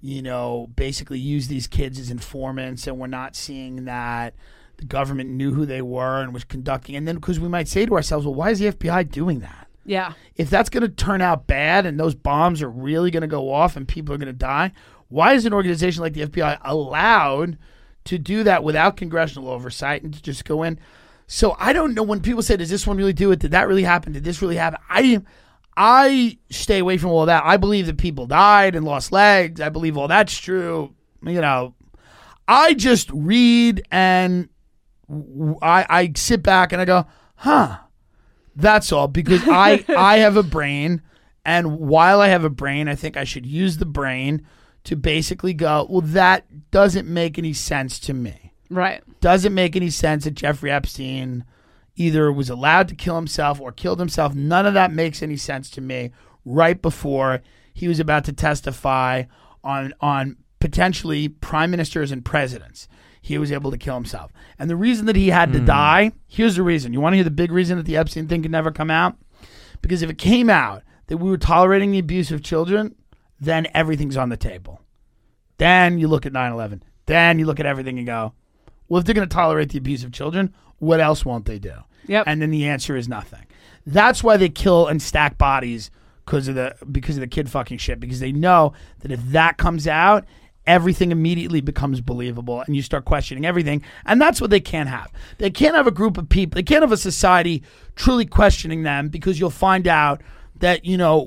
[0.00, 4.32] you know, basically use these kids as informants, and we're not seeing that
[4.78, 6.96] the government knew who they were and was conducting.
[6.96, 9.68] And then because we might say to ourselves, well, why is the FBI doing that?
[9.84, 10.14] Yeah.
[10.36, 13.52] if that's going to turn out bad and those bombs are really going to go
[13.52, 14.72] off and people are going to die,
[15.08, 17.58] why is an organization like the FBI allowed
[18.04, 20.78] to do that without congressional oversight and to just go in?
[21.26, 23.38] So I don't know when people say, "Does this one really do it?
[23.38, 24.12] Did that really happen?
[24.12, 25.22] Did this really happen?" I
[25.76, 27.42] I stay away from all that.
[27.44, 29.60] I believe that people died and lost legs.
[29.60, 30.94] I believe all that's true.
[31.22, 31.74] You know,
[32.46, 34.48] I just read and
[35.62, 37.06] I I sit back and I go,
[37.36, 37.78] "Huh."
[38.56, 41.02] That's all because I I have a brain,
[41.44, 44.46] and while I have a brain, I think I should use the brain
[44.84, 45.86] to basically go.
[45.88, 48.43] Well, that doesn't make any sense to me.
[48.70, 49.02] Right.
[49.20, 51.44] Doesn't make any sense that Jeffrey Epstein
[51.96, 54.34] either was allowed to kill himself or killed himself.
[54.34, 56.10] None of that makes any sense to me.
[56.44, 57.40] Right before
[57.72, 59.24] he was about to testify
[59.62, 62.88] on on potentially prime ministers and presidents,
[63.20, 64.32] he was able to kill himself.
[64.58, 65.66] And the reason that he had to hmm.
[65.66, 66.92] die, here's the reason.
[66.92, 69.16] You want to hear the big reason that the Epstein thing could never come out?
[69.80, 72.94] Because if it came out that we were tolerating the abuse of children,
[73.40, 74.80] then everything's on the table.
[75.58, 76.82] Then you look at 9 11.
[77.06, 78.32] Then you look at everything and go,
[78.88, 81.74] well, if they're going to tolerate the abuse of children, what else won't they do?
[82.06, 82.24] Yep.
[82.26, 83.46] And then the answer is nothing.
[83.86, 85.90] That's why they kill and stack bodies
[86.24, 88.00] because of the because of the kid fucking shit.
[88.00, 90.24] Because they know that if that comes out,
[90.66, 93.82] everything immediately becomes believable, and you start questioning everything.
[94.06, 95.12] And that's what they can't have.
[95.38, 96.56] They can't have a group of people.
[96.56, 97.62] They can't have a society
[97.96, 100.22] truly questioning them because you'll find out
[100.56, 101.24] that you know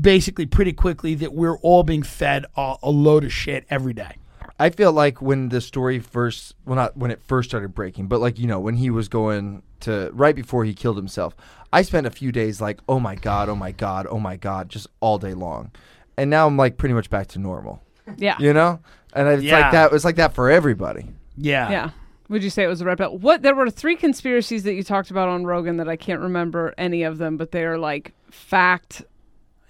[0.00, 4.16] basically pretty quickly that we're all being fed a, a load of shit every day.
[4.58, 8.20] I feel like when the story first, well, not when it first started breaking, but
[8.20, 11.34] like you know when he was going to right before he killed himself,
[11.72, 14.68] I spent a few days like, oh my god, oh my god, oh my god,
[14.68, 15.70] just all day long,
[16.16, 17.82] and now I'm like pretty much back to normal,
[18.16, 18.36] Yeah.
[18.38, 18.78] you know,
[19.12, 19.58] and it's Yeah.
[19.58, 19.92] like that.
[19.92, 21.10] It's like that for everybody.
[21.36, 21.70] Yeah.
[21.70, 21.90] Yeah.
[22.30, 23.18] Would you say it was a red pill?
[23.18, 26.72] What there were three conspiracies that you talked about on Rogan that I can't remember
[26.78, 29.02] any of them, but they are like fact.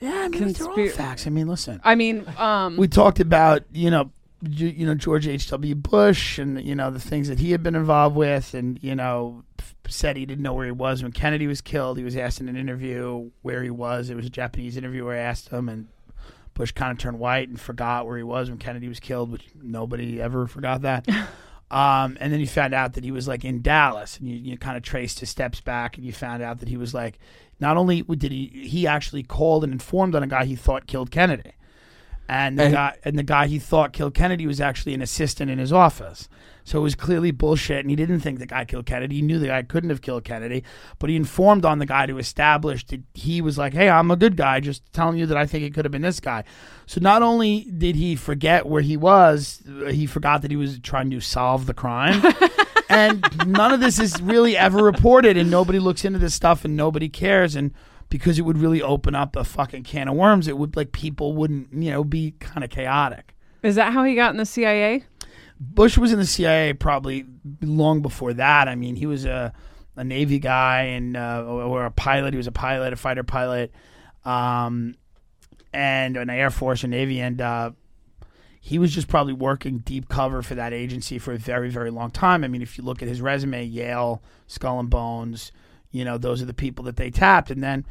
[0.00, 1.26] Yeah, I mean, they're all facts.
[1.26, 4.10] I mean, listen, I mean, um, we talked about you know,
[4.48, 5.48] you, you know George H.
[5.50, 5.74] W.
[5.74, 9.44] Bush and you know the things that he had been involved with, and you know
[9.88, 11.98] said he didn't know where he was when Kennedy was killed.
[11.98, 14.10] He was asked in an interview where he was.
[14.10, 15.88] It was a Japanese interview where I asked him, and
[16.54, 19.46] Bush kind of turned white and forgot where he was when Kennedy was killed, which
[19.60, 21.06] nobody ever forgot that.
[21.70, 24.56] Um, and then you found out that he was like in Dallas, and you, you
[24.56, 27.18] kind of traced his steps back, and you found out that he was like,
[27.58, 31.10] not only did he he actually called and informed on a guy he thought killed
[31.10, 31.52] Kennedy,
[32.28, 35.50] and the And- guy and the guy he thought killed Kennedy was actually an assistant
[35.50, 36.28] in his office.
[36.66, 39.16] So it was clearly bullshit, and he didn't think the guy killed Kennedy.
[39.16, 40.64] He knew the guy couldn't have killed Kennedy,
[40.98, 44.16] but he informed on the guy to establish that he was like, "Hey, I'm a
[44.16, 46.42] good guy, just telling you that I think it could have been this guy."
[46.86, 51.10] So not only did he forget where he was, he forgot that he was trying
[51.10, 52.22] to solve the crime.
[52.88, 56.74] and none of this is really ever reported, and nobody looks into this stuff, and
[56.74, 57.72] nobody cares, and
[58.08, 61.34] because it would really open up a fucking can of worms, it would like people
[61.34, 63.34] wouldn't, you know, be kind of chaotic.
[63.62, 65.04] is that how he got in the CIA?
[65.58, 67.26] Bush was in the CIA probably
[67.60, 68.68] long before that.
[68.68, 69.52] I mean, he was a
[69.96, 72.34] a Navy guy and uh, or a pilot.
[72.34, 73.72] He was a pilot, a fighter pilot,
[74.24, 74.96] um,
[75.72, 77.70] and an Air Force or Navy, and uh,
[78.60, 82.10] he was just probably working deep cover for that agency for a very, very long
[82.10, 82.44] time.
[82.44, 85.52] I mean, if you look at his resume, Yale, Skull and Bones,
[85.94, 87.86] you know, those are the people that they tapped, and then.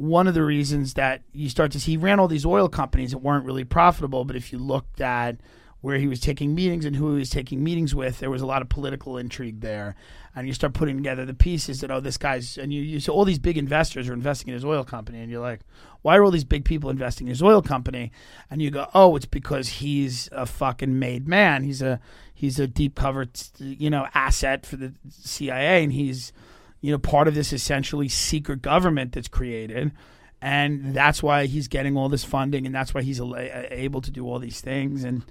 [0.00, 3.10] One of the reasons that you start to see he ran all these oil companies
[3.10, 5.38] that weren't really profitable, but if you looked at
[5.80, 8.18] where he was taking meetings and who he was taking meetings with.
[8.18, 9.94] There was a lot of political intrigue there,
[10.34, 13.12] and you start putting together the pieces that oh, this guy's and you, you so
[13.12, 15.60] all these big investors are investing in his oil company, and you're like,
[16.02, 18.10] why are all these big people investing in his oil company?
[18.50, 21.62] And you go, oh, it's because he's a fucking made man.
[21.62, 22.00] He's a
[22.34, 26.32] he's a deep covered you know asset for the CIA, and he's
[26.80, 29.92] you know part of this essentially secret government that's created.
[30.40, 34.24] And that's why he's getting all this funding and that's why he's able to do
[34.24, 35.02] all these things.
[35.02, 35.24] And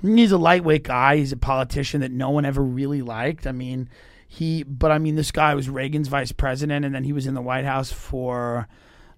[0.00, 1.18] he's a lightweight guy.
[1.18, 3.46] He's a politician that no one ever really liked.
[3.46, 3.88] I mean
[4.26, 7.34] he but i mean this guy was reagan's vice president and then he was in
[7.34, 8.66] the white house for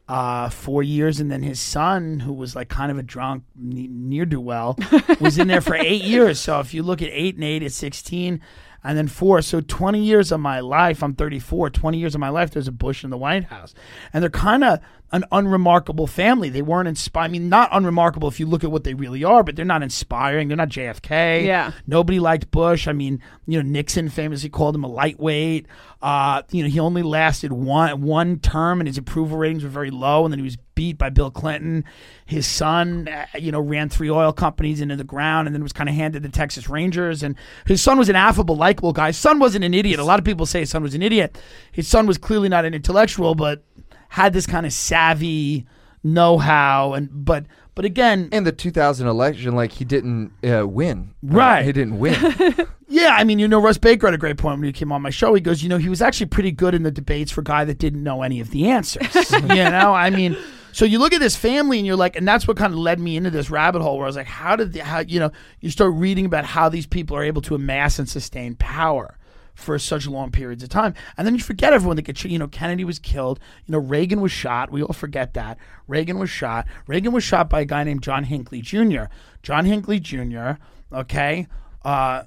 [0.08, 4.24] uh, four years, and then his son, who was like kind of a drunk near
[4.24, 4.78] do well,
[5.20, 6.38] was in there for eight years.
[6.38, 8.40] So if you look at eight and eight, it's sixteen,
[8.84, 9.42] and then four.
[9.42, 11.70] So twenty years of my life, I'm 34.
[11.70, 13.74] Twenty years of my life, there's a Bush in the White House,
[14.12, 14.80] and they're kind of
[15.16, 16.48] an unremarkable family.
[16.48, 17.24] They weren't inspired.
[17.24, 19.82] I mean, not unremarkable if you look at what they really are, but they're not
[19.82, 20.48] inspiring.
[20.48, 21.44] They're not JFK.
[21.44, 21.72] Yeah.
[21.86, 22.86] Nobody liked Bush.
[22.86, 25.66] I mean, you know, Nixon famously called him a lightweight.
[26.02, 29.90] Uh, you know, he only lasted one one term, and his approval ratings were very
[29.90, 30.24] low.
[30.24, 31.84] And then he was beat by Bill Clinton.
[32.26, 35.72] His son, uh, you know, ran three oil companies into the ground, and then was
[35.72, 37.22] kind of handed the Texas Rangers.
[37.22, 37.34] And
[37.66, 39.08] his son was an affable, likable guy.
[39.08, 39.98] His son wasn't an idiot.
[39.98, 41.38] A lot of people say his son was an idiot.
[41.72, 43.64] His son was clearly not an intellectual, but
[44.10, 45.66] had this kind of savvy
[46.02, 51.10] know-how and but but again In the 2000 election, like he didn't uh, win.
[51.28, 51.64] Uh, Right.
[51.64, 52.14] he didn't win.
[52.88, 55.02] yeah i mean you know russ baker had a great point when he came on
[55.02, 57.40] my show he goes you know he was actually pretty good in the debates for
[57.40, 60.36] a guy that didn't know any of the answers you know i mean
[60.70, 63.00] so you look at this family and you're like and that's what kind of led
[63.00, 65.32] me into this rabbit hole where i was like how did the, how you know
[65.60, 69.18] you start reading about how these people are able to amass and sustain power
[69.56, 70.94] for such long periods of time.
[71.16, 73.40] And then you forget everyone that gets, you know, Kennedy was killed.
[73.64, 74.70] You know, Reagan was shot.
[74.70, 75.58] We all forget that.
[75.88, 76.66] Reagan was shot.
[76.86, 79.04] Reagan was shot by a guy named John Hinckley Jr.
[79.42, 80.52] John Hinckley Jr.,
[80.92, 81.46] okay,
[81.84, 82.24] uh,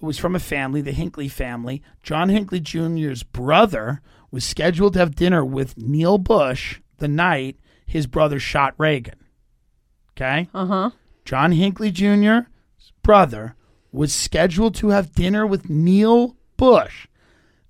[0.00, 1.82] was from a family, the Hinckley family.
[2.02, 4.00] John Hinckley Jr.'s brother
[4.30, 9.18] was scheduled to have dinner with Neil Bush the night his brother shot Reagan.
[10.12, 10.48] Okay?
[10.54, 10.90] Uh huh.
[11.24, 13.54] John Hinckley Jr.'s brother
[13.92, 17.06] was scheduled to have dinner with Neil Bush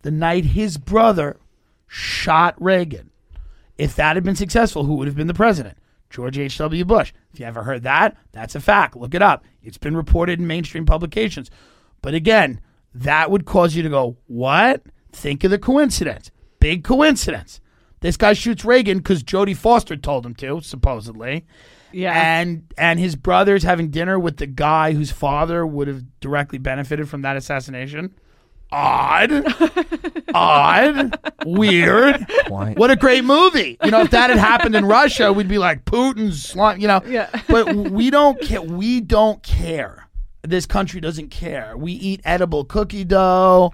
[0.03, 1.39] the night his brother
[1.87, 3.11] shot Reagan.
[3.79, 5.79] If that had been successful, who would have been the president?
[6.11, 6.85] George H.W.
[6.85, 7.13] Bush.
[7.33, 8.97] If you ever heard that, that's a fact.
[8.97, 9.45] Look it up.
[9.63, 11.51] It's been reported in mainstream publications.
[12.03, 12.61] But again,
[12.93, 14.83] that would cause you to go, what?
[15.13, 16.31] Think of the coincidence.
[16.59, 17.61] Big coincidence.
[18.01, 21.47] This guy shoots Reagan because Jodie Foster told him to, supposedly
[21.93, 22.13] Yeah.
[22.41, 27.09] and and his brother's having dinner with the guy whose father would have directly benefited
[27.09, 28.15] from that assassination.
[28.73, 29.31] Odd,
[30.35, 32.27] odd, weird.
[32.49, 32.75] Why?
[32.75, 33.79] What a great movie!
[33.83, 36.81] You know, if that had happened in Russia, we'd be like Putin's slime.
[36.81, 37.29] You know, Yeah.
[37.49, 38.63] but we don't care.
[38.63, 40.07] We don't care.
[40.43, 41.77] This country doesn't care.
[41.77, 43.73] We eat edible cookie dough,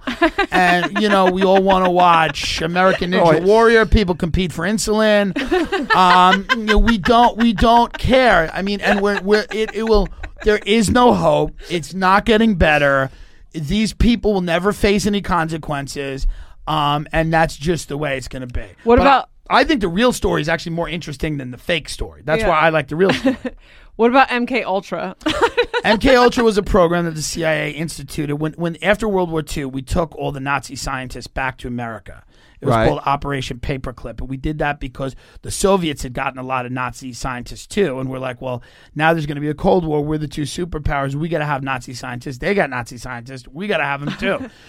[0.51, 3.85] and you know we all want to watch American Ninja Oh, Warrior.
[3.85, 5.33] People compete for insulin.
[5.95, 7.37] Um, you know, we don't.
[7.37, 8.49] We don't care.
[8.53, 10.09] I mean, and we're, we're it, it will.
[10.43, 11.53] There is no hope.
[11.69, 13.09] It's not getting better.
[13.53, 16.27] These people will never face any consequences,
[16.67, 18.65] um, and that's just the way it's going to be.
[18.83, 21.57] What But about- I, I think the real story is actually more interesting than the
[21.57, 22.21] fake story.
[22.25, 22.49] That's Yeah.
[22.49, 23.37] why I like the real story.
[23.95, 25.15] what about MK Ultra?
[25.85, 29.65] MK Ultra was a program that the CIA instituted when, when after World War II,
[29.65, 32.23] we took all the Nazi scientists back to America.
[32.59, 32.87] It was Right.
[32.87, 36.71] called Operation Paperclip, and we did that because the Soviets had gotten a lot of
[36.71, 38.63] Nazi scientists too, and we're like, well,
[38.95, 40.03] now there's going to be a Cold War.
[40.03, 41.13] We're the two superpowers.
[41.15, 42.39] We got to have Nazi scientists.
[42.39, 43.47] They got Nazi scientists.
[43.47, 44.49] We got to have them too.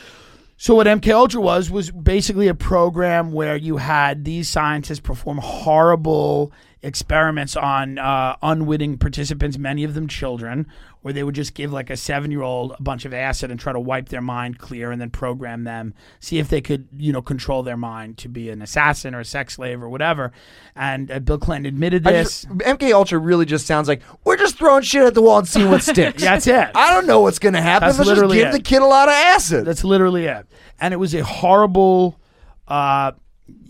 [0.60, 5.38] So what MK Ultra was was basically a program where you had these scientists perform
[5.38, 6.50] horrible
[6.82, 10.66] experiments on uh, unwitting participants, many of them children,
[11.02, 13.78] where they would just give like a seven-year-old a bunch of acid and try to
[13.80, 17.62] wipe their mind clear, and then program them, see if they could, you know, control
[17.62, 20.32] their mind to be an assassin or a sex slave or whatever.
[20.74, 22.42] And uh, Bill Clinton admitted this.
[22.42, 25.48] just- MK Ultra really just sounds like we're just throwing shit at the wall and
[25.48, 26.22] seeing what sticks.
[26.22, 26.70] That's it.
[26.74, 27.88] I don't know what's gonna happen.
[27.88, 28.52] That's Let's just give it.
[28.52, 29.64] the kid a lot of acid.
[29.64, 30.46] That's literally it.
[30.80, 32.18] And it was a horrible,
[32.66, 33.12] uh,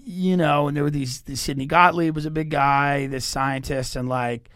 [0.05, 3.95] you know, and there were these, this Sidney Gottlieb was a big guy, this scientist,
[3.97, 4.49] and like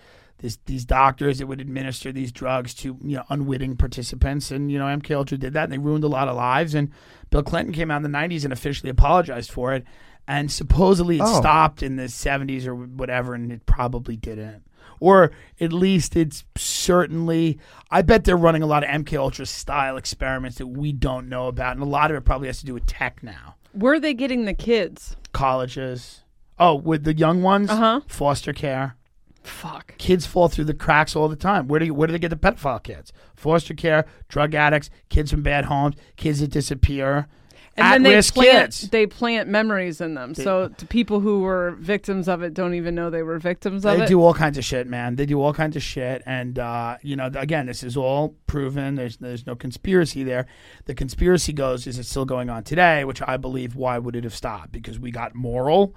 [0.42, 4.50] this, these doctors that would administer these drugs to, you know, unwitting participants.
[4.50, 6.74] And, you know, MK Ultra did that and they ruined a lot of lives.
[6.74, 6.90] And
[7.30, 9.84] Bill Clinton came out in the 90s and officially apologized for it.
[10.28, 11.40] And supposedly it Oh.
[11.40, 14.62] stopped in the 70s or whatever, and it probably didn't.
[15.00, 17.58] Or at least it's certainly.
[17.90, 21.48] I bet they're running a lot of MK Ultra style experiments that we don't know
[21.48, 23.56] about, and a lot of it probably has to do with tech now.
[23.72, 25.16] Where are they getting the kids?
[25.32, 26.22] Colleges.
[26.58, 28.02] Oh, with the young ones, Uh-huh.
[28.06, 28.94] foster care.
[29.42, 29.96] Fuck.
[29.98, 31.68] Kids fall through the cracks all the time.
[31.68, 33.12] Where do you, where do they get the pedophile kids?
[33.34, 37.28] Foster care, drug addicts, kids from bad homes, kids that disappear.
[37.74, 38.90] And then they plant kids.
[38.90, 40.34] they plant memories in them.
[40.34, 43.92] So to people who were victims of it don't even know they were victims of
[43.92, 44.00] They it.
[44.00, 45.16] They do all kinds of shit, man.
[45.16, 48.96] They do all kinds of shit, and uh, you know, again, this is all proven.
[48.96, 50.44] There's there's no conspiracy there.
[50.84, 53.06] The conspiracy goes: is it still going on today?
[53.06, 53.74] Which I believe.
[53.74, 54.72] Why would it have stopped?
[54.72, 55.94] Because we got moral.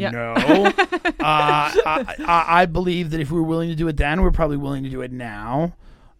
[0.00, 0.10] Yeah.
[0.10, 4.22] No, uh, I, I, I believe that if we were willing to do it then,
[4.22, 5.74] we're probably willing to do it now.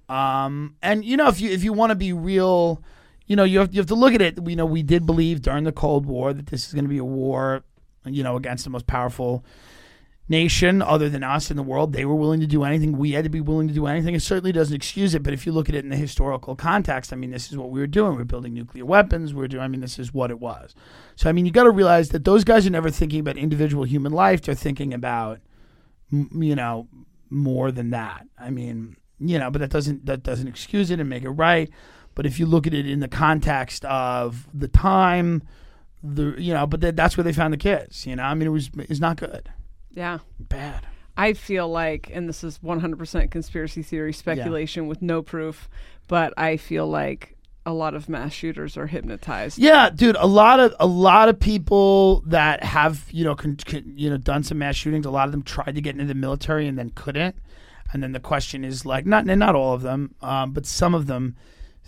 [0.09, 2.83] Um, and you know, if you if you want to be real,
[3.27, 4.39] you know, you have you have to look at it.
[4.47, 6.99] You know, we did believe during the Cold War that this is going to be
[6.99, 7.63] a war,
[8.05, 9.45] you know, against the most powerful
[10.29, 11.93] nation other than us in the world.
[11.93, 12.97] They were willing to do anything.
[12.97, 14.15] We had to be willing to do anything.
[14.15, 17.13] It certainly doesn't excuse it, but if you look at it in the historical context,
[17.13, 18.17] I mean, this is what we were doing.
[18.17, 19.33] We are building nuclear weapons.
[19.33, 19.63] We are doing.
[19.63, 20.75] I mean, this is what it was.
[21.17, 23.85] So I mean, you got to realize that those guys are never thinking about individual
[23.85, 24.43] human life.
[24.43, 25.41] They're thinking about,
[26.11, 26.89] you know,
[27.31, 28.27] more than that.
[28.39, 31.71] I mean, you know, but that doesn't that doesn't excuse it and make it right.
[32.15, 35.43] But if you look at it in the context of the time,
[36.03, 38.07] the you know, but that, that's where they found the kids.
[38.07, 39.51] You know, I mean, it was it's not good,
[39.93, 40.19] yeah.
[40.39, 40.87] bad.
[41.17, 45.69] I feel like, and this is 100% conspiracy theory speculation with no proof,
[46.07, 47.37] but I feel like
[47.67, 49.59] a lot of mass shooters are hypnotized.
[49.59, 53.93] Yeah, dude, a lot of a lot of people that have you know con, con,
[53.95, 55.05] you know done some mass shootings.
[55.05, 57.37] A lot of them tried to get into the military and then couldn't.
[57.93, 61.09] And then the question is like not not all of them, um, but some of
[61.09, 61.37] them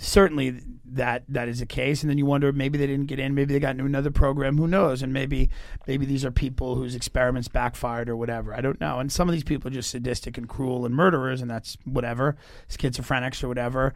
[0.02, 0.60] certainly
[0.92, 2.02] that that is the case.
[2.02, 4.56] And then you wonder maybe they didn't get in, maybe they got into another program.
[4.58, 5.02] Who knows?
[5.02, 5.50] And maybe
[5.86, 8.54] maybe these are people whose experiments backfired or whatever.
[8.54, 8.98] I don't know.
[8.98, 12.36] And some of these people are just sadistic and cruel and murderers, and that's whatever
[12.68, 13.94] schizophrenics or whatever.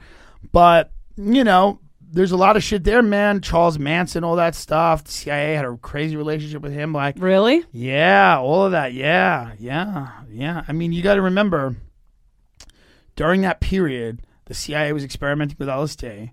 [0.52, 3.40] But you know, there's a lot of shit there, man.
[3.40, 5.04] Charles Manson, all that stuff.
[5.04, 6.92] The CIA had a crazy relationship with him.
[6.92, 7.64] Like, Really?
[7.72, 8.92] yeah, all of that.
[8.92, 10.62] Yeah, yeah, yeah.
[10.68, 11.74] I mean, you got to remember
[13.16, 16.30] during that period, the CIA was experimenting with LSD.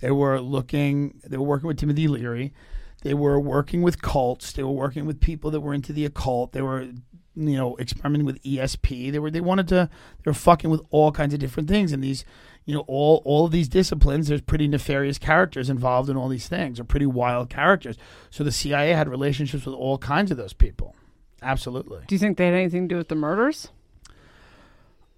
[0.00, 2.52] They were looking, they were working with Timothy Leary.
[3.02, 4.52] They were working with cults.
[4.52, 6.52] They were working with people that were into the occult.
[6.52, 9.12] They were, you know, experimenting with ESP.
[9.12, 9.88] They were, they wanted to,
[10.24, 11.92] they were fucking with all kinds of different things.
[11.92, 12.24] And these,
[12.64, 16.48] you know, all all of these disciplines, there's pretty nefarious characters involved in all these
[16.48, 17.96] things, or pretty wild characters.
[18.30, 20.94] So the CIA had relationships with all kinds of those people.
[21.40, 22.00] Absolutely.
[22.06, 23.68] Do you think they had anything to do with the murders?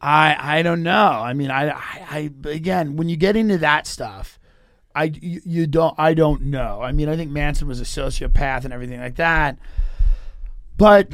[0.01, 0.93] I I don't know.
[0.93, 4.39] I mean, I, I, I again, when you get into that stuff,
[4.95, 6.81] I you, you don't I don't know.
[6.83, 9.59] I mean, I think Manson was a sociopath and everything like that.
[10.77, 11.11] But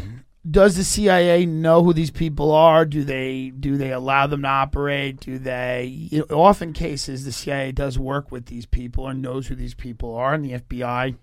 [0.49, 2.85] does the CIA know who these people are?
[2.85, 5.21] Do they do they allow them to operate?
[5.21, 5.87] Do they?
[5.87, 9.75] You know, often cases, the CIA does work with these people and knows who these
[9.75, 11.17] people are, and the FBI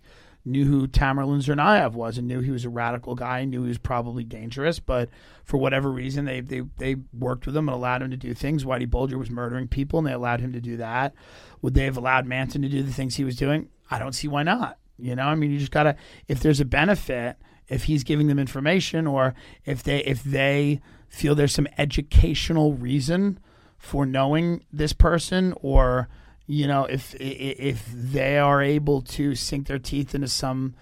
[0.46, 3.78] knew who Tamerlan Tsarnaev was and knew he was a radical guy knew he was
[3.78, 4.80] probably dangerous.
[4.80, 5.10] But
[5.44, 8.66] for whatever reason, they they they worked with him and allowed him to do things.
[8.66, 11.14] Whitey Bulger was murdering people, and they allowed him to do that.
[11.62, 13.70] Would they have allowed Manson to do the things he was doing?
[13.90, 14.78] I don't see why not.
[14.98, 15.96] You know, I mean, you just gotta
[16.28, 17.38] if there's a benefit,
[17.68, 19.34] if he's giving them information, or
[19.66, 23.40] if they if they feel there's some educational reason
[23.78, 26.10] for knowing this person, or
[26.48, 30.76] you know, if if they are able to sink their teeth into some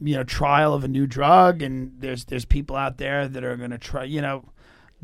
[0.00, 3.56] you know trial of a new drug, and there's there's people out there that are
[3.56, 4.44] going to try, you know.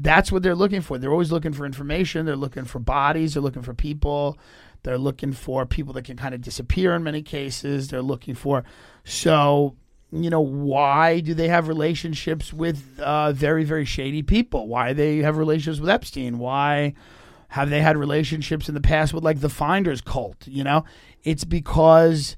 [0.02, 0.96] That's what they're looking for.
[0.96, 2.24] They're always looking for information.
[2.24, 3.34] They're looking for bodies.
[3.34, 4.38] They're looking for people.
[4.82, 7.88] They're looking for people that can kind of disappear in many cases.
[7.88, 8.64] They're looking for
[9.04, 9.76] so
[10.12, 14.68] you know why do they have relationships with uh, very very shady people?
[14.68, 16.38] Why they have relationships with Epstein?
[16.38, 16.94] Why
[17.50, 20.46] have they had relationships in the past with like the Finders cult?
[20.46, 20.84] You know,
[21.22, 22.36] it's because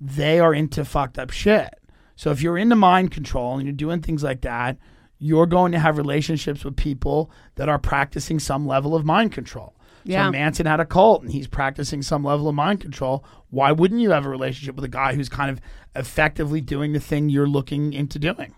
[0.00, 1.74] they are into fucked up shit.
[2.16, 4.76] So if you're into mind control and you're doing things like that,
[5.18, 9.74] you're going to have relationships with people that are practicing some level of mind control.
[10.02, 10.26] Yeah.
[10.26, 13.24] So Manson had a cult and he's practicing some level of mind control.
[13.50, 15.60] Why wouldn't you have a relationship with a guy who's kind of
[15.94, 18.54] effectively doing the thing you're looking into doing?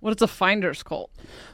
[0.00, 1.10] What is a finder's cult?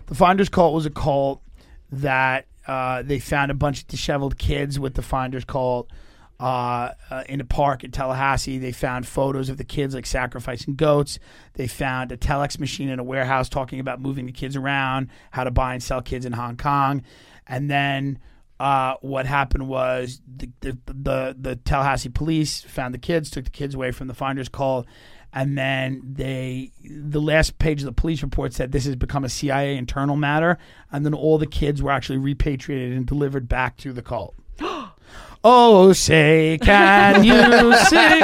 [0.07, 1.43] The Finders cult was a cult
[1.91, 5.91] that uh, they found a bunch of disheveled kids with the Finders cult
[6.39, 8.59] uh, uh, in a park in Tallahassee.
[8.59, 11.19] They found photos of the kids like sacrificing goats.
[11.55, 15.45] They found a telex machine in a warehouse talking about moving the kids around, how
[15.45, 17.03] to buy and sell kids in Hong Kong,
[17.47, 18.19] and then.
[18.61, 23.50] Uh, what happened was the, the the the Tallahassee police found the kids, took the
[23.50, 24.84] kids away from the Finders call,
[25.32, 29.28] and then they the last page of the police report said this has become a
[29.28, 30.59] CIA internal matter,
[30.90, 34.34] and then all the kids were actually repatriated and delivered back to the cult.
[35.44, 38.20] oh, say can you sing?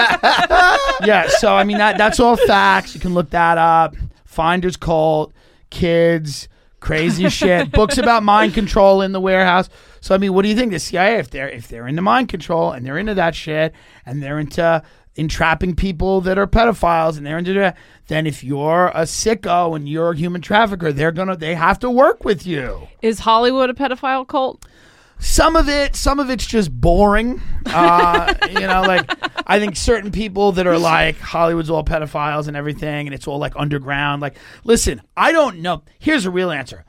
[1.05, 2.93] yeah, so I mean that that's all facts.
[2.95, 3.95] You can look that up.
[4.25, 5.33] Finders cult,
[5.71, 6.49] kids,
[6.85, 7.73] crazy shit.
[7.73, 9.69] Books about mind control in the warehouse.
[10.01, 10.71] So I mean, what do you think?
[10.71, 13.75] The CIA, if they're if they're into mind control and they're into that shit
[14.05, 14.83] and they're into
[15.17, 17.77] entrapping people that are pedophiles and they're into that,
[18.09, 21.91] then if you're a sicko and you're a human trafficker, they're gonna they have to
[21.91, 22.87] work with you.
[23.01, 24.65] Is Hollywood a pedophile cult?
[25.25, 27.41] Some of it, some of it's just boring.
[27.65, 29.11] Uh, you know, like
[29.47, 33.39] I think certain people that are like Hollywood's all pedophiles and everything, and it's all
[33.39, 34.21] like underground.
[34.21, 35.83] Like, listen, I don't know.
[35.99, 36.85] Here's a real answer.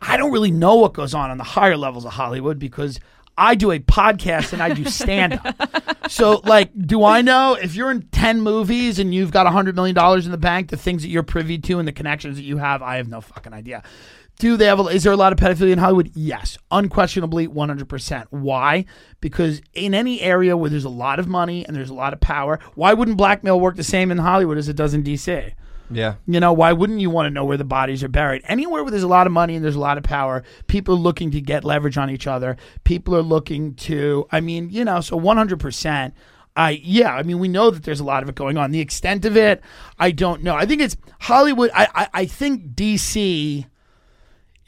[0.00, 2.98] I don't really know what goes on on the higher levels of Hollywood because
[3.38, 6.08] I do a podcast and I do stand up.
[6.10, 9.96] so, like, do I know if you're in 10 movies and you've got $100 million
[10.24, 12.82] in the bank, the things that you're privy to and the connections that you have?
[12.82, 13.84] I have no fucking idea.
[14.38, 14.80] Do they have?
[14.80, 16.10] A, is there a lot of pedophilia in Hollywood?
[16.14, 18.28] Yes, unquestionably, one hundred percent.
[18.30, 18.84] Why?
[19.20, 22.20] Because in any area where there's a lot of money and there's a lot of
[22.20, 25.54] power, why wouldn't blackmail work the same in Hollywood as it does in DC?
[25.90, 26.14] Yeah.
[26.26, 28.42] You know, why wouldn't you want to know where the bodies are buried?
[28.46, 30.98] Anywhere where there's a lot of money and there's a lot of power, people are
[30.98, 32.56] looking to get leverage on each other.
[32.84, 36.12] People are looking to, I mean, you know, so 100%.
[36.56, 38.70] I yeah, I mean we know that there's a lot of it going on.
[38.70, 39.60] The extent of it,
[39.98, 40.54] I don't know.
[40.54, 41.70] I think it's Hollywood.
[41.74, 43.66] I I, I think DC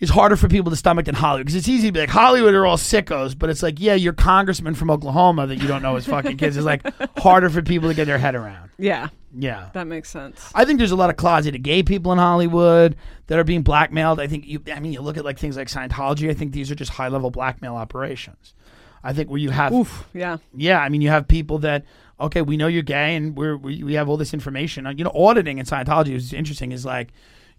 [0.01, 2.55] is harder for people to stomach than Hollywood because it's easy to be like Hollywood
[2.55, 5.96] are all sickos, but it's like yeah, your congressman from Oklahoma that you don't know
[5.96, 6.86] his fucking kids is like
[7.18, 8.70] harder for people to get their head around.
[8.78, 10.53] Yeah, Yeah, that makes sense.
[10.55, 12.96] I think there's a lot of closeted gay people in Hollywood
[13.26, 14.20] that are being blackmailed.
[14.20, 16.30] I think you, I mean, you look at like things like Scientology.
[16.30, 18.55] I think these are just high level blackmail operations.
[19.03, 20.09] I think where you have, Oof.
[20.12, 20.38] Yeah.
[20.55, 21.84] yeah, I mean, you have people that,
[22.20, 24.86] okay, we know you're gay and we're, we, we have all this information.
[24.96, 26.72] You know, auditing in Scientology is interesting.
[26.72, 27.09] Is like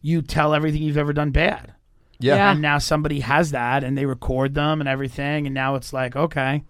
[0.01, 1.73] you tell everything you've ever done bad,
[2.19, 2.35] Yeah.
[2.35, 2.51] Yeah.
[2.51, 6.15] and now somebody has that and they record them and everything, and now it's like
[6.15, 6.63] okay,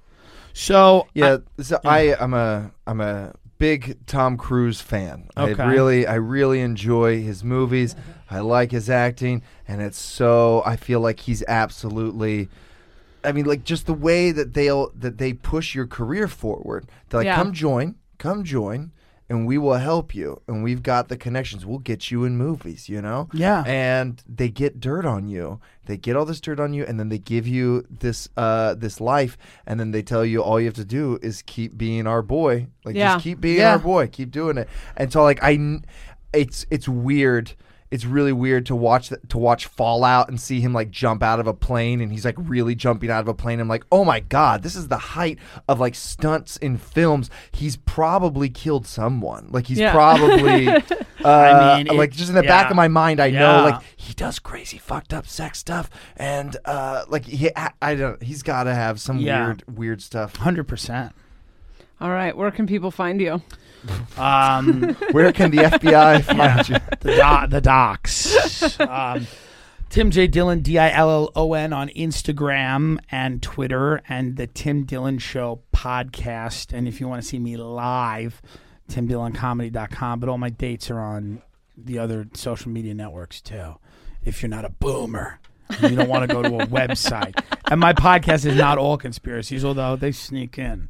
[0.53, 5.27] so Yeah, so I I'm a I'm a big Tom Cruise fan.
[5.37, 5.61] Okay.
[5.61, 7.95] I really I really enjoy his movies.
[8.31, 12.49] I like his acting, and it's so I feel like he's absolutely.
[13.23, 16.85] I mean, like just the way that they'll that they push your career forward.
[17.09, 17.35] They're like, Yeah.
[17.35, 18.91] come join, come join,
[19.30, 20.41] and we will help you.
[20.47, 21.65] And we've got the connections.
[21.65, 22.89] We'll get you in movies.
[22.89, 23.30] You know.
[23.34, 23.63] Yeah.
[23.65, 25.59] And they get dirt on you.
[25.86, 28.99] They get all this dirt on you, and then they give you this uh this
[29.01, 32.21] life, and then they tell you all you have to do is keep being our
[32.21, 32.67] boy.
[32.86, 33.13] Like Yeah.
[33.13, 33.71] just keep being Yeah.
[33.73, 34.07] our boy.
[34.07, 34.67] Keep doing it.
[34.97, 35.80] And so like I,
[36.34, 37.53] it's it's weird.
[37.91, 41.39] It's really weird to watch th- to watch Fallout and see him like jump out
[41.39, 43.59] of a plane and he's like really jumping out of a plane.
[43.59, 47.29] I'm like, oh my god, this is the height of like stunts in films.
[47.51, 49.47] He's probably killed someone.
[49.51, 49.91] Like he's Yeah.
[49.91, 50.67] probably,
[51.23, 53.39] uh, I mean, like just in the back of my mind, I Yeah.
[53.39, 57.95] know like he does crazy fucked up sex stuff and uh like he I, I
[57.95, 59.45] don't he's got to have some Yeah.
[59.45, 60.35] weird weird stuff.
[60.35, 61.13] hundred percent.
[62.01, 62.35] All right.
[62.35, 63.41] Where can people find you?
[64.17, 66.75] Um, Where can the FBI find you?
[67.01, 68.79] the, do- the docs.
[68.79, 69.27] Um,
[69.89, 70.27] Tim J.
[70.27, 75.17] Dillon, D I L L O N, on Instagram and Twitter, and the Tim Dillon
[75.17, 76.73] Show podcast.
[76.73, 78.41] And if you want to see me live,
[78.89, 80.19] timdilloncomedy.com.
[80.19, 81.41] But all my dates are on
[81.75, 83.75] the other social media networks too.
[84.23, 85.39] If you're not a boomer,
[85.69, 87.41] and you don't want to go to a website.
[87.71, 90.89] And my podcast is not all conspiracies, although they sneak in.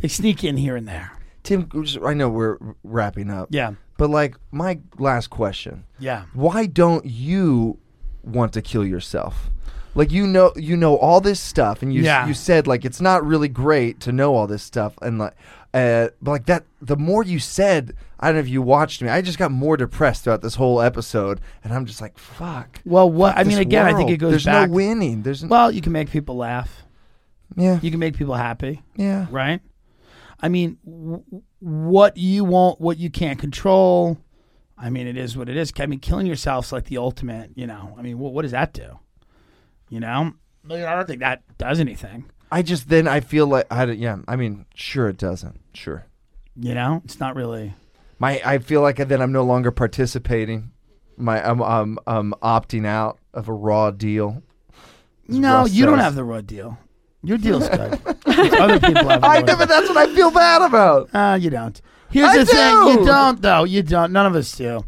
[0.00, 1.12] They sneak in here and there.
[1.42, 1.68] Tim,
[2.04, 3.48] I know we're wrapping up.
[3.50, 3.72] Yeah.
[3.96, 5.84] But like my last question.
[5.98, 6.24] Yeah.
[6.34, 7.78] Why don't you
[8.22, 9.50] want to kill yourself?
[9.94, 12.26] Like you know you know all this stuff and you Yeah.
[12.26, 15.34] you said like it's not really great to know all this stuff and like
[15.74, 19.08] uh but like that the more you said I don't know if you watched me
[19.08, 22.80] I just got more depressed throughout this whole episode and I'm just like fuck.
[22.84, 24.68] Well, what I mean, again, I think it goes There's back.
[24.70, 25.22] no winning.
[25.22, 26.84] There's n- Well, you can make people laugh.
[27.56, 27.80] yeah.
[27.82, 29.26] You can make people happy, Yeah.
[29.30, 29.60] right?
[30.42, 31.22] I mean, w-
[31.60, 34.18] what you won't, what you can't control.
[34.76, 35.72] I mean, it is what it is.
[35.78, 37.50] I mean, killing yourself's like the ultimate.
[37.54, 38.98] You know, I mean, what, what does that do?
[39.90, 40.32] You know,
[40.70, 42.30] I, don't think that does anything.
[42.50, 45.60] I just then I feel like I yeah, I mean, sure it doesn't.
[45.74, 46.06] Sure.
[46.56, 47.74] You know, it's not really.
[48.18, 50.70] My I feel like then I'm no longer participating.
[51.16, 54.42] My I'm I'm, I'm opting out of a raw deal.
[55.28, 56.78] As No, Russ you don't have the raw deal.
[57.22, 57.98] Your deal's good.
[58.26, 59.22] Other people have.
[59.24, 61.10] I know, but that's what I feel bad about.
[61.14, 61.80] Uh, you don't.
[62.10, 62.74] Here's I the thing.
[62.88, 63.64] You don't, though.
[63.64, 64.12] You don't.
[64.12, 64.84] None of us do.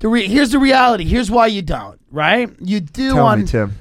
[0.00, 1.04] The re- here's the reality.
[1.04, 2.00] Here's why you don't.
[2.10, 2.50] Right?
[2.60, 3.74] You do Tell on me, Tim.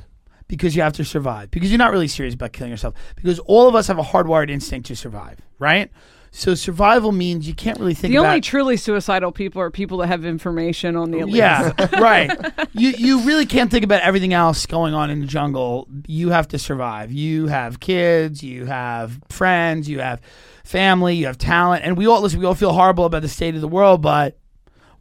[0.48, 1.50] because you have to survive.
[1.52, 2.94] Because you're not really serious about killing yourself.
[3.16, 5.40] Because all of us have a hardwired instinct to survive.
[5.60, 5.92] Right?
[6.36, 10.00] So survival means you can't really think about The only truly suicidal people are people
[10.00, 11.36] that have information on the elites.
[11.36, 12.32] yeah, right.
[12.74, 15.88] You you really can't think about everything else going on in the jungle.
[16.08, 17.12] You have to survive.
[17.12, 18.42] You have kids.
[18.42, 19.88] You have friends.
[19.88, 20.22] You have
[20.64, 21.16] family.
[21.16, 21.86] You have talent.
[21.86, 22.40] And we all listen.
[22.40, 24.40] We all feel horrible about the state of the world, but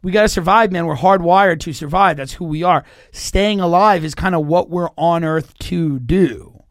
[0.03, 0.85] we got to survive, man.
[0.85, 2.15] We're hardwired to survive.
[2.17, 2.83] That's who we are.
[3.11, 6.63] Staying alive is kind of what we're on earth to do.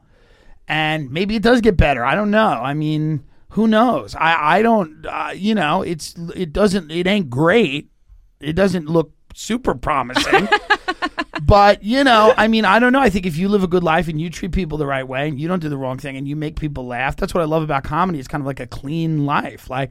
[0.68, 2.04] And maybe it does get better.
[2.04, 2.46] I don't know.
[2.46, 4.14] I mean, who knows?
[4.14, 7.90] I, I don't, uh, you know, it's, it doesn't, it ain't great.
[8.40, 10.48] It doesn't look super promising.
[11.42, 13.00] but you know, I mean, I don't know.
[13.00, 15.28] I think if you live a good life and you treat people the right way
[15.28, 17.46] and you don't do the wrong thing and you make people laugh, that's what I
[17.46, 18.18] love about comedy.
[18.18, 19.68] It's kind of like a clean life.
[19.68, 19.90] Like,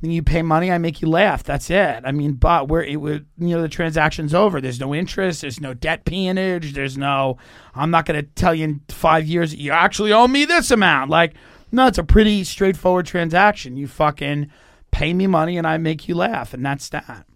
[0.00, 1.42] when you pay money, I make you laugh.
[1.42, 2.02] That's it.
[2.04, 4.60] I mean, but where it would, you know, the transaction's over.
[4.60, 5.42] There's no interest.
[5.42, 6.72] There's no debt peonage.
[6.72, 7.38] There's no.
[7.74, 11.10] I'm not going to tell you in five years you actually owe me this amount.
[11.10, 11.34] Like,
[11.72, 13.76] no, it's a pretty straightforward transaction.
[13.76, 14.50] You fucking
[14.90, 17.26] pay me money and I make you laugh, and that's that.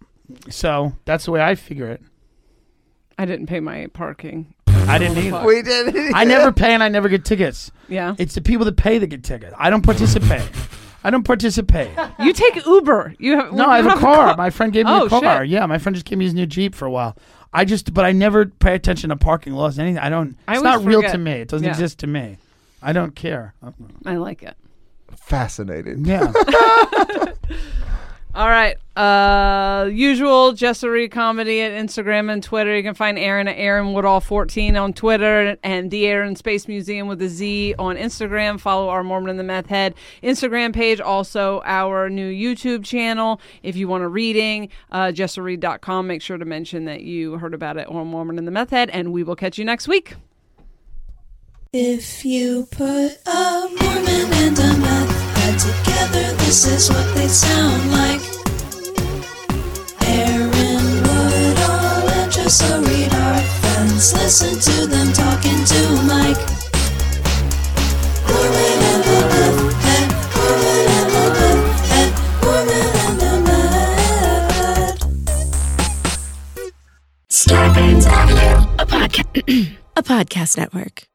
[0.49, 2.01] So that's the way I figure it.
[3.17, 4.53] I didn't pay my parking.
[4.67, 5.43] I didn't either.
[5.45, 5.95] We did.
[6.13, 7.71] I never pay and I never get tickets.
[7.87, 8.15] Yeah.
[8.19, 9.53] It's the people that pay that get tickets.
[9.57, 10.47] I don't participate.
[11.03, 11.91] I don't participate.
[12.19, 13.15] You take Uber.
[13.19, 14.35] You have No, you I have a car.
[14.35, 15.43] My friend gave me Oh, a car.
[15.43, 15.49] shit.
[15.49, 17.15] Yeah, my friend just gave me his new Jeep for a while.
[17.53, 19.79] I just, but I never pay attention to parking laws.
[19.79, 19.99] Anything.
[19.99, 20.35] I don't.
[20.47, 21.11] I it's not always real forget.
[21.13, 21.31] to me.
[21.33, 21.71] It doesn't Yeah.
[21.71, 22.37] exist to me.
[22.81, 23.53] I don't care.
[24.05, 24.55] I like it.
[25.15, 26.05] Fascinating.
[26.05, 26.31] Yeah.
[28.35, 28.75] All right.
[28.97, 32.75] Uh, usual Jessery comedy at Instagram and Twitter.
[32.75, 37.07] You can find Aaron at Aaron Woodall 14 on Twitter and the Aaron Space Museum
[37.07, 38.59] with a Z on Instagram.
[38.59, 40.99] Follow our Mormon and the Meth Head Instagram page.
[40.99, 43.39] Also, our new YouTube channel.
[43.63, 46.05] If you want a reading, uh, jessereed.com.
[46.05, 48.89] Make sure to mention that you heard about it on Mormon and the Meth Head,
[48.89, 50.15] and we will catch you next week.
[51.77, 57.91] If you put a Mormon and a meth head together, this is what they sound
[57.91, 58.21] like.
[60.07, 64.13] Aaron Woodall and Jessa Reed are friends.
[64.13, 66.39] Listen to them talking to Mike.
[68.23, 72.11] Mormon and the meth head, Mormon and the meth head,
[72.41, 74.95] Mormon and the meth head.
[77.29, 81.09] Starburns Audio, a podcast, a podcast network.